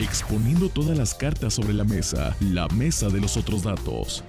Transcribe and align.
exponiendo 0.00 0.70
todas 0.70 0.96
las 0.96 1.14
cartas 1.14 1.54
sobre 1.54 1.74
la 1.74 1.84
mesa, 1.84 2.34
la 2.40 2.66
mesa 2.68 3.08
de 3.08 3.20
los 3.20 3.36
otros 3.36 3.62
datos. 3.62 4.24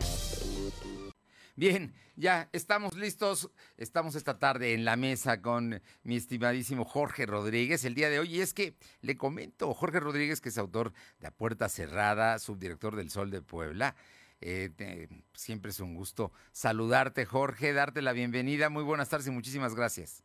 Bien, 1.55 1.94
ya 2.17 2.50
estamos 2.51 2.96
listos. 2.97 3.50
Estamos 3.78 4.16
esta 4.16 4.38
tarde 4.38 4.74
en 4.74 4.84
la 4.84 4.98
mesa 4.98 5.42
con 5.42 5.82
mi 6.04 6.18
estimadísimo 6.18 6.84
Jorge 6.84 7.26
Rodríguez 7.26 7.86
el 7.86 7.96
día 7.96 8.10
de 8.10 8.20
hoy. 8.20 8.36
Y 8.36 8.42
es 8.42 8.54
que 8.54 8.76
le 9.02 9.16
comento, 9.16 9.73
Jorge 9.73 10.02
Rodríguez, 10.02 10.42
que 10.42 10.50
es 10.50 10.57
autor 10.57 10.92
de 11.20 11.28
A 11.28 11.32
Puerta 11.32 11.70
Cerrada, 11.70 12.38
subdirector 12.40 12.96
del 12.98 13.10
Sol 13.10 13.32
de 13.32 13.42
Puebla. 13.42 13.96
Eh, 14.42 15.08
siempre 15.34 15.72
es 15.72 15.80
un 15.80 15.94
gusto 15.94 16.32
saludarte, 16.52 17.26
Jorge, 17.26 17.74
darte 17.74 18.02
la 18.02 18.12
bienvenida. 18.12 18.70
Muy 18.70 18.84
buenas 18.84 19.08
tardes 19.08 19.28
y 19.28 19.32
muchísimas 19.32 19.76
gracias. 19.76 20.24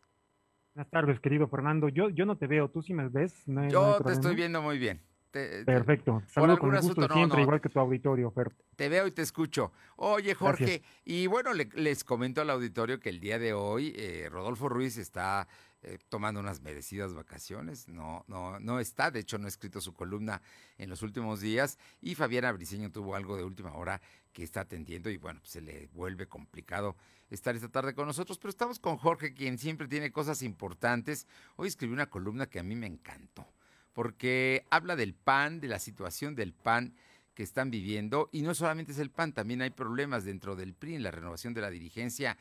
Buenas 0.75 0.91
tardes, 0.91 1.21
querido 1.21 1.47
Fernando. 1.49 1.89
Yo, 1.89 2.09
yo 2.11 2.27
no 2.27 2.37
te 2.37 2.47
veo, 2.47 2.69
tú 2.69 2.83
sí 2.83 2.95
me 2.95 3.09
ves. 3.09 3.35
yo 3.71 3.99
te 4.05 4.13
estoy 4.13 4.35
viendo 4.35 4.61
muy 4.61 4.79
bien. 4.79 5.01
Perfecto. 5.31 6.23
Saludos 6.29 6.59
con 6.59 6.75
gusto 6.77 7.09
siempre, 7.13 7.43
igual 7.43 7.61
que 7.61 7.69
tu 7.69 7.79
auditorio, 7.79 8.31
Fer. 8.31 8.53
Te 8.77 8.89
veo 8.89 9.07
y 9.07 9.11
te 9.11 9.23
escucho. 9.23 9.73
Oye, 9.97 10.35
Jorge, 10.35 10.83
y 11.05 11.27
bueno, 11.27 11.53
les 11.53 12.05
comento 12.05 12.41
al 12.41 12.51
auditorio 12.51 13.01
que 13.01 13.11
el 13.11 13.21
día 13.21 13.39
de 13.39 13.53
hoy 13.53 13.95
eh, 13.97 14.29
Rodolfo 14.31 14.69
Ruiz 14.69 14.97
está 14.97 15.47
eh, 15.83 15.99
tomando 16.09 16.41
unas 16.41 16.63
merecidas 16.63 17.15
vacaciones. 17.15 17.89
No, 17.89 18.25
no, 18.29 18.59
no 18.61 18.81
está, 18.81 19.11
de 19.11 19.21
hecho, 19.21 19.39
no 19.39 19.47
ha 19.47 19.49
escrito 19.49 19.81
su 19.81 19.93
columna 19.93 20.43
en 20.79 20.91
los 20.91 21.03
últimos 21.03 21.41
días. 21.41 21.79
Y 22.01 22.15
Fabiana 22.15 22.53
Briceño 22.53 22.91
tuvo 22.91 23.15
algo 23.15 23.37
de 23.37 23.45
última 23.45 23.73
hora 23.75 24.01
que 24.33 24.43
está 24.43 24.63
atendiendo 24.63 25.11
y 25.11 25.17
bueno, 25.17 25.41
pues 25.41 25.53
se 25.53 25.61
le 25.61 25.89
vuelve 25.93 26.27
complicado 26.27 26.97
estar 27.31 27.55
esta 27.55 27.69
tarde 27.69 27.95
con 27.95 28.07
nosotros. 28.07 28.39
Pero 28.39 28.51
estamos 28.51 28.79
con 28.79 28.97
Jorge, 28.97 29.33
quien 29.33 29.59
siempre 29.59 29.89
tiene 29.89 30.13
cosas 30.13 30.43
importantes. 30.43 31.27
Hoy 31.57 31.69
escribió 31.69 31.95
una 31.95 32.11
columna 32.11 32.47
que 32.47 32.59
a 32.59 32.63
mí 32.63 32.75
me 32.75 32.87
encantó 32.87 33.47
porque 33.97 34.67
habla 34.69 34.95
del 34.95 35.15
PAN, 35.15 35.59
de 35.59 35.69
la 35.69 35.79
situación 35.79 36.35
del 36.35 36.53
PAN 36.53 36.93
que 37.33 37.43
están 37.43 37.71
viviendo, 37.71 38.29
y 38.31 38.43
no 38.43 38.55
solamente 38.55 38.93
es 38.93 38.99
el 38.99 39.11
PAN, 39.11 39.33
también 39.33 39.63
hay 39.63 39.71
problemas 39.71 40.27
dentro 40.27 40.55
del 40.55 40.75
PRI 40.75 40.97
en 40.97 41.03
la 41.03 41.11
renovación 41.11 41.55
de 41.55 41.63
la 41.63 41.71
dirigencia. 41.71 42.37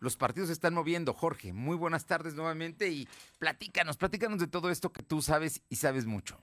Los 0.00 0.16
partidos 0.16 0.48
se 0.48 0.52
están 0.52 0.74
moviendo. 0.74 1.12
Jorge, 1.12 1.52
muy 1.52 1.76
buenas 1.76 2.06
tardes 2.06 2.34
nuevamente 2.34 2.88
y 2.88 3.06
platícanos, 3.38 3.96
platícanos 3.96 4.40
de 4.40 4.48
todo 4.48 4.68
esto 4.68 4.92
que 4.92 5.04
tú 5.04 5.22
sabes 5.22 5.62
y 5.68 5.76
sabes 5.76 6.06
mucho. 6.06 6.42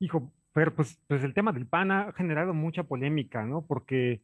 Hijo, 0.00 0.32
pero 0.52 0.74
pues, 0.74 0.98
pues 1.06 1.22
el 1.22 1.32
tema 1.32 1.52
del 1.52 1.68
PAN 1.68 1.92
ha 1.92 2.12
generado 2.14 2.54
mucha 2.54 2.82
polémica, 2.82 3.44
¿no? 3.44 3.64
Porque 3.64 4.22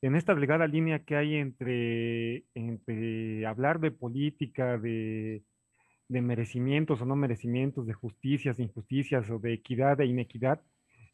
en 0.00 0.16
esta 0.16 0.34
delgada 0.34 0.66
línea 0.66 1.04
que 1.04 1.14
hay 1.14 1.34
entre, 1.34 2.46
entre 2.54 3.46
hablar 3.46 3.80
de 3.80 3.90
política, 3.90 4.78
de 4.78 5.42
de 6.08 6.22
merecimientos 6.22 7.00
o 7.02 7.06
no 7.06 7.16
merecimientos, 7.16 7.86
de 7.86 7.92
justicias, 7.92 8.58
injusticias 8.58 9.28
o 9.30 9.38
de 9.38 9.52
equidad 9.52 10.00
e 10.00 10.06
inequidad, 10.06 10.60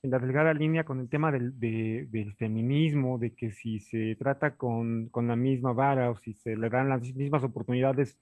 en 0.03 0.11
la 0.11 0.19
delgada 0.19 0.53
línea 0.53 0.84
con 0.84 1.00
el 1.00 1.09
tema 1.09 1.33
del, 1.33 1.59
del 1.59 2.34
feminismo, 2.34 3.19
de 3.19 3.34
que 3.34 3.53
si 3.53 3.81
se 3.81 4.17
trata 4.17 4.56
con, 4.56 5.09
con, 5.09 5.27
la 5.27 5.34
misma 5.34 5.72
vara 5.72 6.11
o 6.11 6.17
si 6.19 6.34
se 6.34 6.56
le 6.56 6.69
dan 6.69 6.91
las 6.91 7.03
mismas 7.15 7.42
oportunidades 7.42 8.19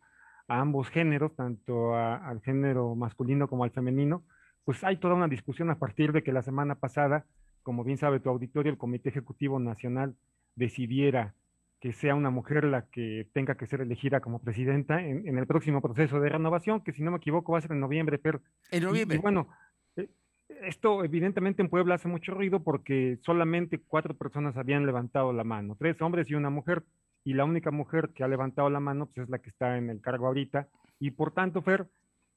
a 0.47 0.61
ambos 0.61 0.89
géneros, 0.89 1.34
tanto 1.34 1.97
al 1.97 2.41
género 2.43 2.95
masculino 2.95 3.48
como 3.48 3.65
al 3.65 3.73
femenino, 3.73 4.23
pues 4.65 4.84
hay 4.84 4.98
toda 4.98 5.15
una 5.15 5.27
discusión 5.27 5.70
a 5.70 5.78
partir 5.78 6.12
de 6.12 6.23
que 6.23 6.33
la 6.33 6.43
semana 6.43 6.77
pasada, 6.77 7.27
como 7.65 7.83
bien 7.83 7.98
sabe 7.98 8.20
tu 8.20 8.31
auditorio, 8.31 8.70
el 8.70 8.78
Comité 8.78 9.09
Ejecutivo 9.09 9.59
Nacional 9.59 10.15
decidiera 10.55 11.34
que 11.83 11.92
sea 11.92 12.14
una 12.14 12.30
mujer 12.30 12.62
la 12.62 12.83
que 12.83 13.27
tenga 13.33 13.56
que 13.56 13.66
ser 13.66 13.80
elegida 13.80 14.20
como 14.20 14.38
presidenta 14.38 15.02
en, 15.02 15.36
el 15.36 15.47
próximo 15.48 15.83
proceso 15.83 16.20
de 16.20 16.28
renovación, 16.28 16.80
que 16.80 16.92
si 16.92 17.02
no 17.02 17.11
me 17.11 17.16
equivoco 17.16 17.50
va 17.50 17.58
a 17.58 17.61
ser 17.61 17.72
en 17.72 17.80
noviembre, 17.80 18.19
pero... 18.19 18.41
En 18.70 18.84
noviembre. 18.84 19.16
Y, 19.16 19.20
bueno, 19.20 19.48
eh, 19.97 20.08
esto 20.62 21.03
evidentemente 21.03 21.60
en 21.60 21.69
Puebla 21.69 21.97
hace 21.97 22.06
mucho 22.06 22.34
ruido 22.34 22.62
porque 22.62 23.19
solamente 23.22 23.80
cuatro 23.80 24.16
personas 24.16 24.56
habían 24.56 24.86
levantado 24.86 25.33
la 25.33 25.42
mano, 25.42 25.75
tres 25.77 26.00
hombres 26.00 26.30
y 26.30 26.36
una 26.36 26.50
mujer, 26.50 26.84
y 27.25 27.34
la 27.34 27.44
única 27.44 27.72
mujer 27.72 28.10
que 28.14 28.22
ha 28.22 28.28
levantado 28.28 28.70
la 28.70 28.78
mano 28.78 29.06
pues, 29.06 29.19
es 29.19 29.28
la 29.28 29.41
que 29.41 29.50
está 29.50 29.76
en 29.76 29.91
el 29.91 30.00
cargo 30.00 30.28
ahorita, 30.28 30.69
y 31.00 31.10
por 31.10 31.32
tanto, 31.32 31.62
Fer, 31.62 31.88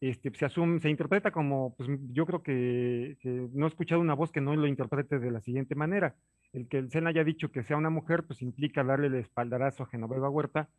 este, 0.10 0.34
se 0.34 0.46
asume, 0.46 0.80
se 0.80 0.90
interpreta 0.90 1.32
como, 1.32 1.76
pues 1.76 1.90
yo 2.12 2.26
creo 2.26 2.44
que, 2.44 3.18
que 3.22 3.50
no 3.54 3.66
he 3.66 3.70
escuchado 3.70 4.02
una 4.02 4.14
voz 4.14 4.32
que 4.32 4.42
no 4.42 4.56
lo 4.56 4.68
interprete 4.68 5.20
de 5.20 5.32
la 5.32 5.42
siguiente 5.42 5.76
manera 5.76 6.16
el 6.56 6.68
que 6.68 6.78
el 6.78 6.90
SEN 6.90 7.08
haya 7.08 7.24
dicho 7.24 7.52
que 7.52 7.64
sea 7.64 7.78
una 7.78 7.90
mujer, 7.90 8.24
pues 8.24 8.42
implica 8.42 8.84
darle 8.84 9.08
el 9.08 9.16
espaldarazo 9.16 9.84
a 9.84 9.88
Genoveva 9.88 10.30
Huerta 10.30 10.70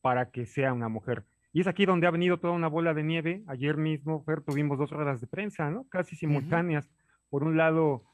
para 0.00 0.30
que 0.30 0.46
sea 0.46 0.72
una 0.72 0.88
mujer. 0.88 1.24
Y 1.52 1.60
es 1.60 1.66
aquí 1.66 1.86
donde 1.86 2.06
ha 2.06 2.12
venido 2.12 2.38
toda 2.38 2.52
una 2.52 2.68
bola 2.68 2.94
de 2.94 3.02
nieve. 3.02 3.42
Ayer 3.48 3.76
mismo, 3.76 4.22
Fer, 4.22 4.42
tuvimos 4.42 4.78
dos 4.78 4.90
ruedas 4.90 5.20
de 5.20 5.26
prensa, 5.26 5.70
¿no? 5.70 5.88
Casi 5.88 6.14
simultáneas. 6.14 6.88
Por 7.30 7.42
un 7.42 7.56
lado, 7.56 8.04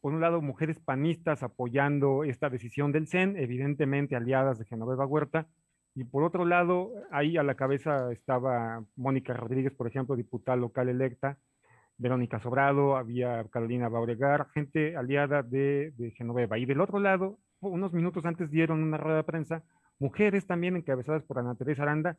por 0.00 0.14
un 0.14 0.20
lado, 0.20 0.40
mujeres 0.40 0.80
panistas 0.80 1.42
apoyando 1.42 2.24
esta 2.24 2.48
decisión 2.48 2.92
del 2.92 3.08
CEN, 3.08 3.36
evidentemente 3.36 4.16
aliadas 4.16 4.58
de 4.58 4.64
Genoveva 4.64 5.06
Huerta, 5.06 5.48
y 5.94 6.04
por 6.04 6.24
otro 6.24 6.44
lado, 6.44 6.92
ahí 7.12 7.36
a 7.36 7.44
la 7.44 7.54
cabeza 7.54 8.12
estaba 8.12 8.84
Mónica 8.96 9.32
Rodríguez, 9.32 9.72
por 9.72 9.86
ejemplo, 9.86 10.16
diputada 10.16 10.56
local 10.56 10.88
electa, 10.88 11.38
Verónica 11.98 12.40
Sobrado, 12.40 12.96
había 12.96 13.44
Carolina 13.44 13.88
Bauregar, 13.88 14.48
gente 14.52 14.96
aliada 14.96 15.42
de, 15.44 15.92
Genoveva. 16.16 16.58
Y 16.58 16.66
del 16.66 16.80
otro 16.80 16.98
lado, 16.98 17.38
unos 17.60 17.92
minutos 17.92 18.24
antes 18.24 18.50
dieron 18.50 18.82
una 18.82 18.96
rueda 18.96 19.18
de 19.18 19.24
prensa, 19.24 19.62
mujeres 20.00 20.46
también 20.46 20.76
encabezadas 20.76 21.22
por 21.22 21.38
Ana 21.38 21.54
Teresa 21.54 21.84
Aranda, 21.84 22.18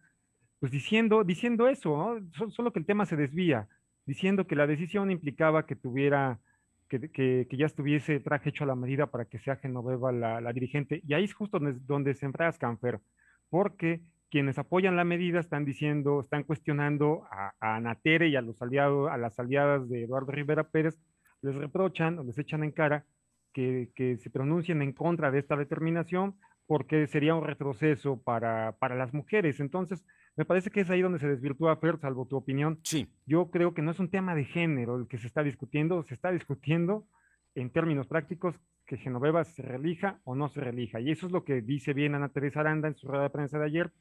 pues 0.60 0.72
diciendo, 0.72 1.26
diciendo 1.26 1.68
eso, 1.68 2.18
solo 2.52 2.72
que 2.72 2.80
el 2.80 2.86
tema 2.86 3.06
se 3.06 3.18
desvía, 3.18 3.68
diciendo 4.06 4.48
que 4.48 4.56
la 4.56 4.68
decisión 4.68 5.12
implicaba 5.12 5.66
que 5.66 5.76
tuviera, 5.76 6.40
que, 6.88 7.46
ya 7.52 7.66
estuviese 7.66 8.22
traje 8.22 8.52
hecho 8.52 8.64
a 8.64 8.68
la 8.68 8.76
medida 8.76 9.08
para 9.08 9.26
que 9.26 9.40
sea 9.40 9.58
Genoveva 9.58 10.14
la, 10.14 10.54
dirigente. 10.54 11.02
Y 11.06 11.14
ahí 11.14 11.26
es 11.26 11.34
justo 11.34 11.60
donde, 11.60 11.78
donde 11.86 12.14
se 12.14 12.26
enfrascan, 12.26 12.80
Fer, 12.80 13.02
porque 13.50 14.02
quienes 14.30 14.58
apoyan 14.58 14.96
la 14.96 15.04
medida 15.04 15.40
están 15.40 15.66
diciendo, 15.66 16.22
están 16.22 16.44
cuestionando 16.44 17.24
a, 17.32 17.54
a 17.60 17.76
Anatere 17.78 18.28
y 18.28 18.36
a 18.36 18.42
los 18.42 18.62
aliados, 18.62 19.10
a 19.10 19.18
las 19.18 19.40
aliadas 19.40 19.88
de 19.88 20.04
Eduardo 20.04 20.32
Rivera 20.32 20.66
Pérez, 20.66 21.00
les 21.42 21.56
reprochan 21.56 22.20
o 22.20 22.24
les 22.24 22.38
echan 22.38 22.64
en 22.64 22.72
cara 22.72 23.06
que, 23.54 23.92
que 23.96 24.18
se 24.18 24.30
pronuncien 24.30 24.82
en 24.82 24.92
contra 24.92 25.32
de 25.32 25.40
esta 25.40 25.56
determinación 25.56 26.36
porque 26.68 27.08
sería 27.08 27.36
un 27.36 27.44
retroceso 27.44 28.22
para, 28.22 28.74
para, 28.80 28.96
las 28.96 29.14
mujeres. 29.14 29.60
Entonces, 29.60 30.04
me 30.36 30.46
parece 30.46 30.72
que 30.72 30.82
es 30.82 30.90
ahí 30.90 31.02
donde 31.02 31.20
se 31.20 31.28
desvirtúa 31.28 31.78
Fer, 31.78 32.00
salvo 32.00 32.26
tu 32.26 32.36
opinión. 32.36 32.80
Sí. 32.84 33.08
Yo 33.26 33.52
creo 33.52 33.74
que 33.74 33.82
no 33.82 33.92
es 33.92 34.00
un 34.00 34.10
tema 34.10 34.36
de 34.36 34.46
género 34.46 34.98
el 34.98 35.08
que 35.08 35.18
se 35.18 35.28
está 35.28 35.44
discutiendo, 35.44 36.04
se 36.04 36.16
está 36.16 36.32
discutiendo 36.32 37.08
en 37.54 37.70
términos 37.70 38.08
prácticos 38.08 38.60
que 38.86 38.98
Genoveva 38.98 39.44
se 39.44 39.62
relija 39.62 40.20
o 40.24 40.36
no 40.36 40.50
se 40.50 40.62
relija. 40.62 41.00
Y 41.00 41.12
eso 41.12 41.26
es 41.26 41.32
lo 41.32 41.44
que 41.44 41.62
dice 41.62 41.94
bien 41.94 42.16
Ana 42.16 42.30
Teresa 42.30 42.60
Aranda 42.60 42.88
en 42.88 42.96
su 42.96 43.08
rueda 43.08 43.24
de 43.24 43.30
prensa 43.30 43.58
de 43.58 43.66
ayer, 43.66 43.92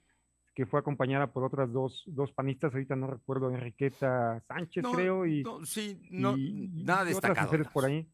que 0.55 0.67
fue 0.67 0.81
acompañada 0.81 1.29
por 1.29 1.45
otras 1.45 1.73
dos, 1.73 2.05
dos 2.07 2.33
panistas, 2.33 2.73
ahorita 2.73 2.95
no 2.95 3.09
recuerdo, 3.09 3.51
Enriqueta 3.51 4.41
Sánchez, 4.47 4.85
creo, 4.95 5.27
y, 5.27 5.45
sí, 5.65 6.01
no, 6.11 6.37
nada 6.37 7.05
destacado. 7.05 7.49
Otras 7.49 7.69
por 7.73 7.87
ahí. 7.87 8.07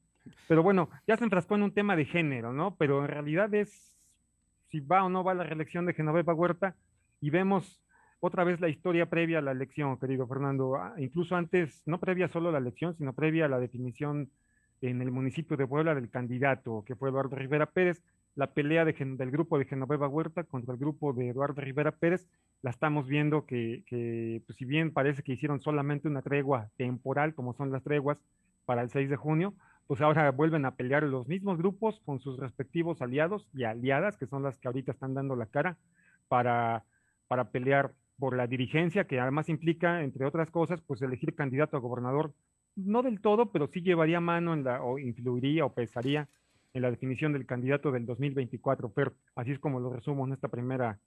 Pero 0.48 0.62
bueno, 0.62 0.88
ya 1.06 1.16
se 1.16 1.25
enfrascó 1.25 1.56
en 1.56 1.64
un 1.64 1.75
tema 1.75 1.97
de 1.97 2.04
género, 2.04 2.53
¿no? 2.53 2.76
Pero 2.76 3.00
en 3.00 3.09
realidad 3.09 3.53
es 3.54 3.91
si 4.70 4.80
va 4.80 5.04
o 5.04 5.09
no 5.09 5.25
va 5.25 5.34
la 5.34 5.44
reelección 5.44 5.84
de 5.86 5.94
Genoveva 5.94 6.34
Huerta 6.34 6.76
y 7.20 7.30
vemos 7.30 7.80
otra 8.20 8.44
vez 8.44 8.60
la 8.60 8.69
historia 8.69 9.09
previa 9.09 9.38
a 9.38 9.42
la 9.42 9.53
elección, 9.53 9.98
querido 9.98 10.26
Fernando, 10.26 10.76
ah, 10.76 10.94
incluso 10.98 11.34
antes, 11.36 11.82
no 11.86 11.98
previa 11.98 12.28
solo 12.28 12.50
a 12.50 12.53
la 12.53 12.59
elección, 12.59 12.94
sino 12.97 13.14
previa 13.14 13.47
a 13.47 13.48
la 13.48 13.59
definición 13.59 14.30
en 14.80 15.02
el 15.02 15.10
municipio 15.10 15.56
de 15.56 15.66
Puebla 15.66 15.94
del 15.94 16.10
candidato, 16.10 16.84
que 16.86 16.96
fue 16.96 17.10
Eduardo 17.10 17.36
Rivera 17.36 17.66
Pérez, 17.66 18.02
la 18.34 18.52
pelea 18.52 18.84
del 18.84 19.30
grupo 19.30 19.58
de 19.58 19.64
Genoveva 19.64 20.08
Huerta 20.08 20.44
contra 20.44 20.72
el 20.72 20.80
grupo 20.80 21.12
de 21.12 21.28
Eduardo 21.28 21.60
Rivera 21.60 21.92
Pérez, 21.92 22.28
la 22.62 22.70
estamos 22.70 23.06
viendo 23.06 23.44
que, 23.44 24.42
pues, 24.46 24.56
si 24.56 24.64
bien 24.64 24.92
parece 24.92 25.22
que 25.22 25.32
hicieron 25.32 25.60
solamente 25.60 26.08
una 26.08 26.22
tregua 26.22 26.70
temporal, 26.76 27.34
como 27.34 27.54
son 27.54 27.72
las 27.72 27.82
treguas 27.82 28.18
para 28.64 28.82
el 28.82 28.91
6 28.91 29.10
de 29.10 29.16
junio, 29.16 29.54
pues 29.86 30.00
ahora 30.00 30.30
vuelven 30.30 30.65
a 30.65 30.77
pelear 30.77 31.03
los 31.03 31.26
mismos 31.26 31.59
grupos 31.59 32.00
con 32.04 32.21
sus 32.21 32.38
respectivos 32.38 33.03
aliados 33.03 33.48
y 33.53 33.65
aliadas, 33.65 34.16
que 34.16 34.26
son 34.26 34.44
las 34.44 34.56
que 34.59 34.68
ahorita 34.68 34.92
están 34.92 35.15
dando 35.15 35.34
la 35.34 35.47
cara 35.47 35.76
para, 36.28 36.84
para 37.26 37.50
pelear 37.50 37.92
por 38.18 38.36
la 38.36 38.47
dirigencia, 38.47 39.09
que 39.09 39.18
además 39.18 39.48
implica, 39.48 40.03
entre 40.04 40.26
otras 40.26 40.50
cosas, 40.50 40.80
pues 40.83 41.03
elegir 41.03 41.34
candidato 41.34 41.76
a 41.76 41.80
gobernador, 41.80 42.33
no 42.77 43.03
del 43.03 43.21
todo, 43.21 43.53
pero 43.53 43.69
sí 43.69 43.83
llevaría 43.83 44.21
mano 44.21 44.55
en 44.55 44.65
la, 44.65 44.83
o 44.83 44.99
influiría 44.99 45.65
o 45.65 45.72
pesaría 45.72 46.28
en 46.72 46.83
la 46.83 46.91
definición 46.91 47.33
del 47.33 47.47
candidato 47.47 47.91
del 47.91 48.07
2024, 48.07 48.93
pero 48.93 49.15
así 49.34 49.53
es 49.53 49.59
como 49.59 49.81
lo 49.81 49.93
resumo 49.93 50.27
en 50.27 50.33
esta 50.33 50.49
primera 50.49 50.99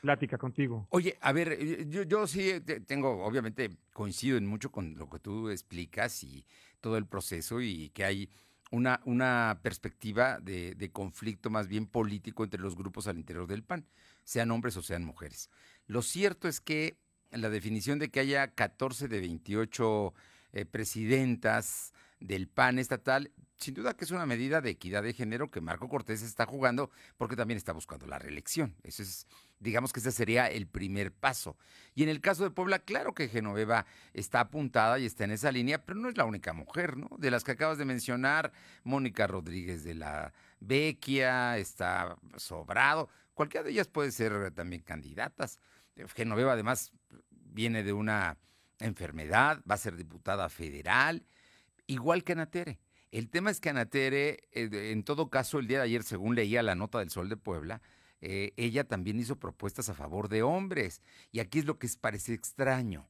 plática 0.00 0.38
contigo. 0.38 0.86
Oye, 0.90 1.16
a 1.20 1.32
ver, 1.32 1.52
eh, 1.52 1.86
yo, 1.88 2.02
yo 2.02 2.26
sí 2.26 2.52
tengo, 2.86 3.24
obviamente 3.24 3.70
coincido 3.92 4.36
en 4.36 4.46
mucho 4.46 4.70
con 4.70 4.96
lo 4.96 5.08
que 5.08 5.18
tú 5.18 5.50
explicas 5.50 6.22
y 6.24 6.44
todo 6.80 6.96
el 6.96 7.06
proceso 7.06 7.60
y 7.60 7.90
que 7.90 8.04
hay 8.04 8.30
una, 8.70 9.00
una 9.04 9.60
perspectiva 9.62 10.38
de, 10.40 10.74
de, 10.74 10.90
conflicto 10.90 11.50
más 11.50 11.68
bien 11.68 11.86
político 11.86 12.44
entre 12.44 12.60
los 12.60 12.76
grupos 12.76 13.08
al 13.08 13.16
interior 13.16 13.46
del 13.46 13.62
PAN, 13.62 13.86
sean 14.24 14.50
hombres 14.50 14.76
o 14.76 14.82
sean 14.82 15.04
mujeres. 15.04 15.50
Lo 15.86 16.02
cierto 16.02 16.48
es 16.48 16.60
que 16.60 16.98
la 17.30 17.50
definición 17.50 17.98
de 17.98 18.10
que 18.10 18.20
haya 18.20 18.48
14 18.48 19.08
de 19.08 19.20
28 19.20 20.14
eh, 20.52 20.64
presidentas 20.64 21.92
del 22.20 22.48
PAN 22.48 22.78
estatal. 22.78 23.32
Sin 23.56 23.74
duda 23.74 23.94
que 23.94 24.04
es 24.04 24.10
una 24.12 24.26
medida 24.26 24.60
de 24.60 24.70
equidad 24.70 25.02
de 25.02 25.12
género 25.12 25.50
que 25.50 25.60
Marco 25.60 25.88
Cortés 25.88 26.22
está 26.22 26.46
jugando 26.46 26.90
porque 27.16 27.34
también 27.34 27.58
está 27.58 27.72
buscando 27.72 28.06
la 28.06 28.18
reelección. 28.18 28.76
Eso 28.84 29.02
es, 29.02 29.26
digamos 29.58 29.92
que 29.92 30.00
ese 30.00 30.12
sería 30.12 30.46
el 30.46 30.68
primer 30.68 31.12
paso. 31.12 31.56
Y 31.94 32.04
en 32.04 32.08
el 32.08 32.20
caso 32.20 32.44
de 32.44 32.50
Puebla, 32.50 32.78
claro 32.78 33.14
que 33.14 33.28
Genoveva 33.28 33.84
está 34.14 34.40
apuntada 34.40 34.98
y 35.00 35.06
está 35.06 35.24
en 35.24 35.32
esa 35.32 35.50
línea, 35.50 35.84
pero 35.84 35.98
no 35.98 36.08
es 36.08 36.16
la 36.16 36.24
única 36.24 36.52
mujer, 36.52 36.96
¿no? 36.96 37.10
De 37.18 37.32
las 37.32 37.42
que 37.42 37.52
acabas 37.52 37.78
de 37.78 37.84
mencionar, 37.84 38.52
Mónica 38.84 39.26
Rodríguez 39.26 39.82
de 39.82 39.94
la 39.94 40.32
Vecchia, 40.60 41.58
está 41.58 42.16
Sobrado, 42.36 43.08
cualquiera 43.34 43.64
de 43.64 43.70
ellas 43.70 43.88
puede 43.88 44.12
ser 44.12 44.52
también 44.52 44.82
candidatas. 44.82 45.58
Genoveva 46.14 46.52
además 46.52 46.92
viene 47.30 47.82
de 47.82 47.92
una 47.92 48.36
enfermedad, 48.78 49.62
va 49.68 49.74
a 49.74 49.78
ser 49.78 49.96
diputada 49.96 50.48
federal, 50.48 51.24
igual 51.86 52.24
que 52.24 52.32
Anatere. 52.32 52.80
El 53.10 53.30
tema 53.30 53.50
es 53.50 53.60
que 53.60 53.70
Anatere, 53.70 54.48
eh, 54.52 54.90
en 54.92 55.02
todo 55.02 55.30
caso, 55.30 55.58
el 55.58 55.66
día 55.66 55.78
de 55.78 55.84
ayer, 55.84 56.02
según 56.02 56.34
leía 56.34 56.62
la 56.62 56.74
nota 56.74 56.98
del 56.98 57.10
Sol 57.10 57.28
de 57.28 57.36
Puebla, 57.36 57.80
eh, 58.20 58.52
ella 58.56 58.84
también 58.84 59.18
hizo 59.18 59.36
propuestas 59.36 59.88
a 59.88 59.94
favor 59.94 60.28
de 60.28 60.42
hombres. 60.42 61.02
Y 61.32 61.40
aquí 61.40 61.60
es 61.60 61.64
lo 61.64 61.78
que 61.78 61.88
parece 62.00 62.34
extraño. 62.34 63.08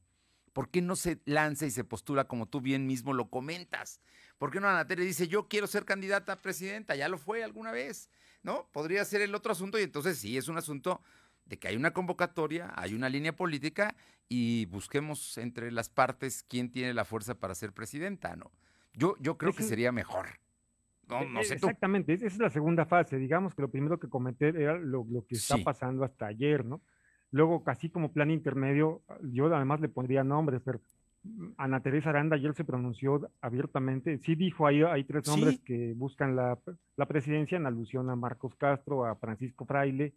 ¿Por 0.53 0.69
qué 0.69 0.81
no 0.81 0.95
se 0.95 1.19
lanza 1.25 1.65
y 1.65 1.71
se 1.71 1.83
postula 1.83 2.25
como 2.27 2.47
tú 2.47 2.61
bien 2.61 2.87
mismo 2.87 3.13
lo 3.13 3.29
comentas? 3.29 4.01
¿Por 4.37 4.51
qué 4.51 4.59
no 4.59 4.69
Anatere 4.69 5.03
dice, 5.03 5.27
yo 5.27 5.47
quiero 5.47 5.67
ser 5.67 5.85
candidata 5.85 6.33
a 6.33 6.37
presidenta? 6.37 6.95
Ya 6.95 7.09
lo 7.09 7.17
fue 7.17 7.43
alguna 7.43 7.71
vez, 7.71 8.09
¿no? 8.41 8.69
Podría 8.71 9.03
ser 9.05 9.21
el 9.21 9.35
otro 9.35 9.51
asunto 9.51 9.77
y 9.77 9.83
entonces 9.83 10.17
sí, 10.17 10.37
es 10.37 10.47
un 10.47 10.57
asunto 10.57 11.01
de 11.45 11.59
que 11.59 11.67
hay 11.67 11.75
una 11.75 11.91
convocatoria, 11.91 12.71
hay 12.75 12.93
una 12.93 13.09
línea 13.09 13.35
política 13.35 13.95
y 14.29 14.65
busquemos 14.67 15.37
entre 15.39 15.71
las 15.71 15.89
partes 15.89 16.43
quién 16.47 16.71
tiene 16.71 16.93
la 16.93 17.03
fuerza 17.03 17.35
para 17.35 17.55
ser 17.55 17.73
presidenta, 17.73 18.35
¿no? 18.35 18.51
Yo, 18.93 19.15
yo 19.19 19.37
creo 19.37 19.53
que 19.53 19.63
sería 19.63 19.91
mejor. 19.91 20.27
No, 21.07 21.25
no 21.25 21.39
e, 21.41 21.43
sé 21.43 21.55
Exactamente, 21.55 22.13
esa 22.13 22.27
es 22.27 22.37
la 22.37 22.51
segunda 22.51 22.85
fase. 22.85 23.17
Digamos 23.17 23.55
que 23.55 23.63
lo 23.63 23.71
primero 23.71 23.99
que 23.99 24.07
comenté 24.07 24.49
era 24.49 24.77
lo, 24.77 25.05
que 25.27 25.35
está 25.35 25.57
pasando 25.57 26.03
hasta 26.03 26.27
ayer, 26.27 26.63
¿no? 26.63 26.81
Luego, 27.31 27.63
casi 27.63 27.89
como 27.89 28.11
plan 28.11 28.31
intermedio, 28.31 29.01
yo 29.23 29.53
además 29.53 29.81
le 29.81 29.89
pondría 29.89 30.23
nombres, 30.23 30.61
pero 30.63 30.79
Ana 31.57 31.81
Teresa 31.81 32.09
Aranda 32.09 32.35
ayer 32.35 32.53
se 32.53 32.63
pronunció 32.63 33.29
abiertamente. 33.41 34.19
Sí 34.19 34.35
dijo, 34.35 34.67
ahí 34.67 34.83
hay 34.83 35.03
tres 35.03 35.27
hombres 35.27 35.59
que 35.59 35.93
buscan 35.95 36.35
la, 36.35 36.57
la, 36.95 37.05
presidencia 37.07 37.57
en 37.57 37.65
alusión 37.65 38.09
a 38.09 38.15
Marcos 38.15 38.55
Castro, 38.55 39.05
a 39.05 39.15
Francisco 39.15 39.65
Fraile, 39.65 40.13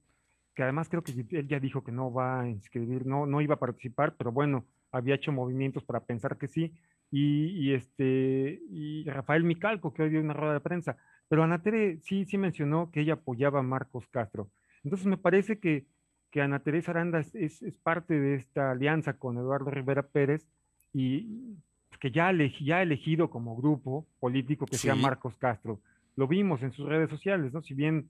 que 0.54 0.62
además 0.62 0.88
creo 0.88 1.02
que 1.02 1.12
él 1.12 1.49
ya 1.49 1.60
dijo 1.60 1.82
que 1.82 1.93
no 1.93 2.12
va 2.12 2.40
a 2.40 2.49
inscribir, 2.49 3.06
no, 3.06 3.26
no 3.26 3.40
iba 3.40 3.54
a 3.54 3.60
participar, 3.60 4.14
pero 4.16 4.32
bueno, 4.32 4.66
había 4.90 5.14
hecho 5.14 5.32
movimientos 5.32 5.84
para 5.84 6.04
pensar 6.04 6.37
que 6.37 6.49
sí, 6.49 6.75
y, 7.14 7.75
este, 7.75 8.62
y 8.70 9.04
Rafael 9.04 9.44
Micalco, 9.44 9.93
que 9.93 10.02
hoy 10.02 10.10
dio 10.10 10.20
una 10.20 10.32
rueda 10.32 10.54
de 10.54 10.60
prensa, 10.60 10.96
pero 11.28 11.43
Anatere 11.43 11.99
sí, 12.00 12.25
sí 12.25 12.38
mencionó 12.38 12.90
que 12.90 13.00
ella 13.00 13.14
apoyaba 13.14 13.60
a 13.60 13.62
Marcos 13.62 14.06
Castro. 14.08 14.49
Entonces 14.82 15.06
me 15.06 15.19
parece 15.19 15.58
que, 15.58 15.87
que 16.31 16.40
Ana 16.40 16.60
Teresa 16.60 16.93
Aranda 16.93 17.20
es, 17.20 17.34
es, 17.34 17.62
parte 17.82 18.19
de 18.19 18.37
esta 18.37 18.70
alianza 18.70 19.19
con 19.19 19.37
Eduardo 19.37 19.70
Rivera 19.70 20.02
Pérez 20.02 20.46
y 20.94 21.56
que 22.00 22.10
ya, 22.10 22.32
ya 22.60 22.78
ha 22.78 22.82
elegido 22.82 23.28
como 23.28 23.56
grupo 23.56 24.06
político 24.19 24.64
que 24.64 24.78
sea 24.78 24.94
Marcos 24.94 25.37
Castro. 25.37 25.81
Lo 26.16 26.26
vimos 26.26 26.62
en 26.62 26.72
sus 26.72 26.88
redes 26.88 27.10
sociales, 27.10 27.52
¿no? 27.52 27.62
Si 27.62 27.75
bien 27.75 28.08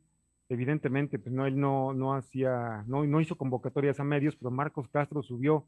evidentemente, 0.52 1.19
pues 1.19 1.34
no, 1.34 1.46
él 1.46 1.58
no, 1.58 1.93
no 1.93 2.14
hacía, 2.14 2.84
no, 2.87 3.04
no 3.04 3.20
hizo 3.20 3.37
convocatorias 3.37 3.99
a 4.00 4.04
medios, 4.04 4.37
pero 4.37 4.50
Marcos 4.50 4.88
Castro 4.88 5.22
subió, 5.22 5.66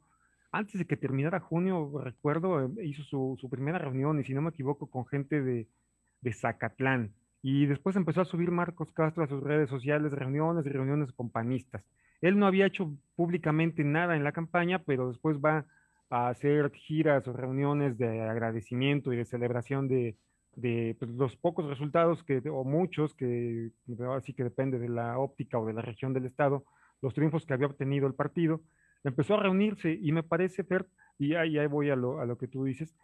antes 0.52 0.78
de 0.78 0.86
que 0.86 0.96
terminara 0.96 1.40
junio, 1.40 1.90
recuerdo, 1.98 2.66
eh, 2.66 2.86
hizo 2.86 3.02
su, 3.02 3.36
su 3.40 3.50
primera 3.50 3.78
reunión, 3.78 4.20
y 4.20 4.24
si 4.24 4.34
no 4.34 4.42
me 4.42 4.50
equivoco, 4.50 4.86
con 4.88 5.06
gente 5.06 5.42
de, 5.42 5.66
de 6.20 6.32
Zacatlán. 6.32 7.12
Y 7.42 7.66
después 7.66 7.96
empezó 7.96 8.20
a 8.20 8.24
subir 8.24 8.50
Marcos 8.50 8.90
Castro 8.92 9.24
a 9.24 9.28
sus 9.28 9.42
redes 9.42 9.68
sociales 9.68 10.12
reuniones 10.12 10.64
y 10.66 10.70
reuniones 10.70 11.12
con 11.12 11.30
panistas. 11.30 11.84
Él 12.20 12.38
no 12.38 12.46
había 12.46 12.66
hecho 12.66 12.90
públicamente 13.16 13.84
nada 13.84 14.16
en 14.16 14.24
la 14.24 14.32
campaña, 14.32 14.78
pero 14.78 15.08
después 15.08 15.38
va 15.44 15.66
a 16.08 16.28
hacer 16.28 16.70
giras 16.72 17.26
o 17.28 17.32
reuniones 17.32 17.98
de 17.98 18.22
agradecimiento 18.22 19.12
y 19.12 19.16
de 19.16 19.24
celebración 19.24 19.88
de, 19.88 20.16
de 20.56 20.96
pues, 20.98 21.10
los 21.12 21.36
pocos 21.36 21.66
resultados 21.66 22.22
que, 22.24 22.42
o 22.50 22.64
muchos, 22.64 23.14
que 23.14 23.70
así 24.16 24.32
que 24.32 24.44
depende 24.44 24.78
de 24.78 24.88
la 24.88 25.18
óptica 25.18 25.58
o 25.58 25.66
de 25.66 25.72
la 25.72 25.82
región 25.82 26.12
del 26.12 26.26
estado, 26.26 26.64
los 27.02 27.14
triunfos 27.14 27.44
que 27.44 27.54
había 27.54 27.66
obtenido 27.66 28.06
el 28.06 28.14
partido, 28.14 28.62
empezó 29.04 29.34
a 29.34 29.42
reunirse 29.42 29.98
y 30.00 30.12
me 30.12 30.22
parece, 30.22 30.64
Fer, 30.64 30.86
y 31.18 31.34
ahí, 31.34 31.66
voy 31.66 31.90
a 31.90 31.96
lo, 31.96 32.20
a 32.20 32.26
lo, 32.26 32.38
que 32.38 32.48
tú 32.48 32.64
dices, 32.64 32.94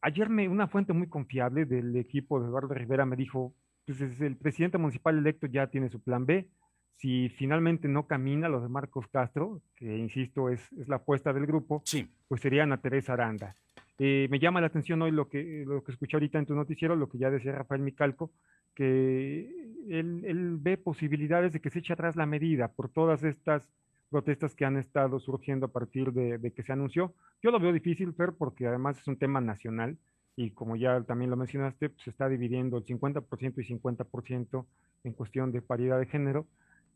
ayer 0.00 0.28
me, 0.28 0.48
una 0.48 0.68
fuente 0.68 0.92
muy 0.92 1.08
confiable 1.08 1.64
del 1.64 1.96
equipo 1.96 2.40
de 2.40 2.46
Eduardo 2.46 2.74
Rivera 2.74 3.06
me 3.06 3.16
dijo, 3.16 3.54
pues 3.86 4.00
el 4.00 4.36
presidente 4.36 4.78
municipal 4.78 5.16
electo 5.18 5.46
ya 5.46 5.66
tiene 5.68 5.88
su 5.88 6.02
plan 6.02 6.26
B, 6.26 6.48
si 6.96 7.28
finalmente 7.30 7.88
no 7.88 8.06
camina 8.06 8.48
lo 8.48 8.60
de 8.60 8.68
Marcos 8.68 9.06
Castro, 9.08 9.60
que 9.76 9.96
insisto 9.98 10.48
es, 10.48 10.60
es 10.72 10.88
la 10.88 10.96
apuesta 10.96 11.32
del 11.32 11.46
grupo, 11.46 11.82
sí. 11.84 12.08
pues 12.28 12.40
sería 12.40 12.62
Ana 12.62 12.80
Teresa 12.80 13.14
Aranda. 13.14 13.56
Eh, 13.98 14.26
me 14.30 14.38
llama 14.38 14.60
la 14.60 14.66
atención 14.66 15.00
hoy 15.02 15.12
lo 15.12 15.28
que, 15.28 15.64
lo 15.66 15.84
que 15.84 15.92
escuché 15.92 16.16
ahorita 16.16 16.38
en 16.38 16.46
tu 16.46 16.54
noticiero, 16.54 16.96
lo 16.96 17.08
que 17.08 17.18
ya 17.18 17.30
decía 17.30 17.52
Rafael 17.52 17.82
Micalco, 17.82 18.32
que 18.74 19.48
él, 19.88 20.56
ve 20.60 20.76
posibilidades 20.76 21.52
de 21.52 21.60
que 21.60 21.70
se 21.70 21.78
eche 21.78 21.92
atrás 21.92 22.16
la 22.16 22.26
medida 22.26 22.68
por 22.68 22.88
todas 22.88 23.22
estas 23.22 23.68
protestas 24.10 24.54
que 24.54 24.64
han 24.64 24.76
estado 24.76 25.18
surgiendo 25.20 25.66
a 25.66 25.72
partir 25.72 26.12
de, 26.12 26.52
que 26.52 26.62
se 26.62 26.72
anunció. 26.72 27.14
Yo 27.42 27.50
lo 27.50 27.60
veo 27.60 27.72
difícil, 27.72 28.12
Fer, 28.14 28.32
porque 28.32 28.66
además 28.66 28.98
es 28.98 29.06
un 29.06 29.16
tema 29.16 29.40
nacional 29.40 29.96
y 30.36 30.50
como 30.50 30.76
ya 30.76 31.00
también 31.02 31.30
lo 31.30 31.36
mencionaste, 31.36 31.90
pues 31.90 32.02
se 32.02 32.10
está 32.10 32.28
dividiendo 32.28 32.76
el 32.78 32.84
50% 32.84 33.24
y 33.58 33.78
50% 33.78 34.66
en 35.04 35.12
cuestión 35.12 35.52
de 35.52 35.62
paridad 35.62 35.98
de 35.98 36.06
género. 36.06 36.46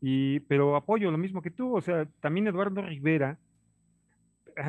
Y, 0.01 0.41
pero 0.41 0.75
apoyo 0.75 1.11
lo 1.11 1.17
mismo 1.17 1.41
que 1.41 1.51
tú, 1.51 1.75
o 1.75 1.81
sea, 1.81 2.05
también 2.21 2.47
Eduardo 2.47 2.81
Rivera, 2.81 3.37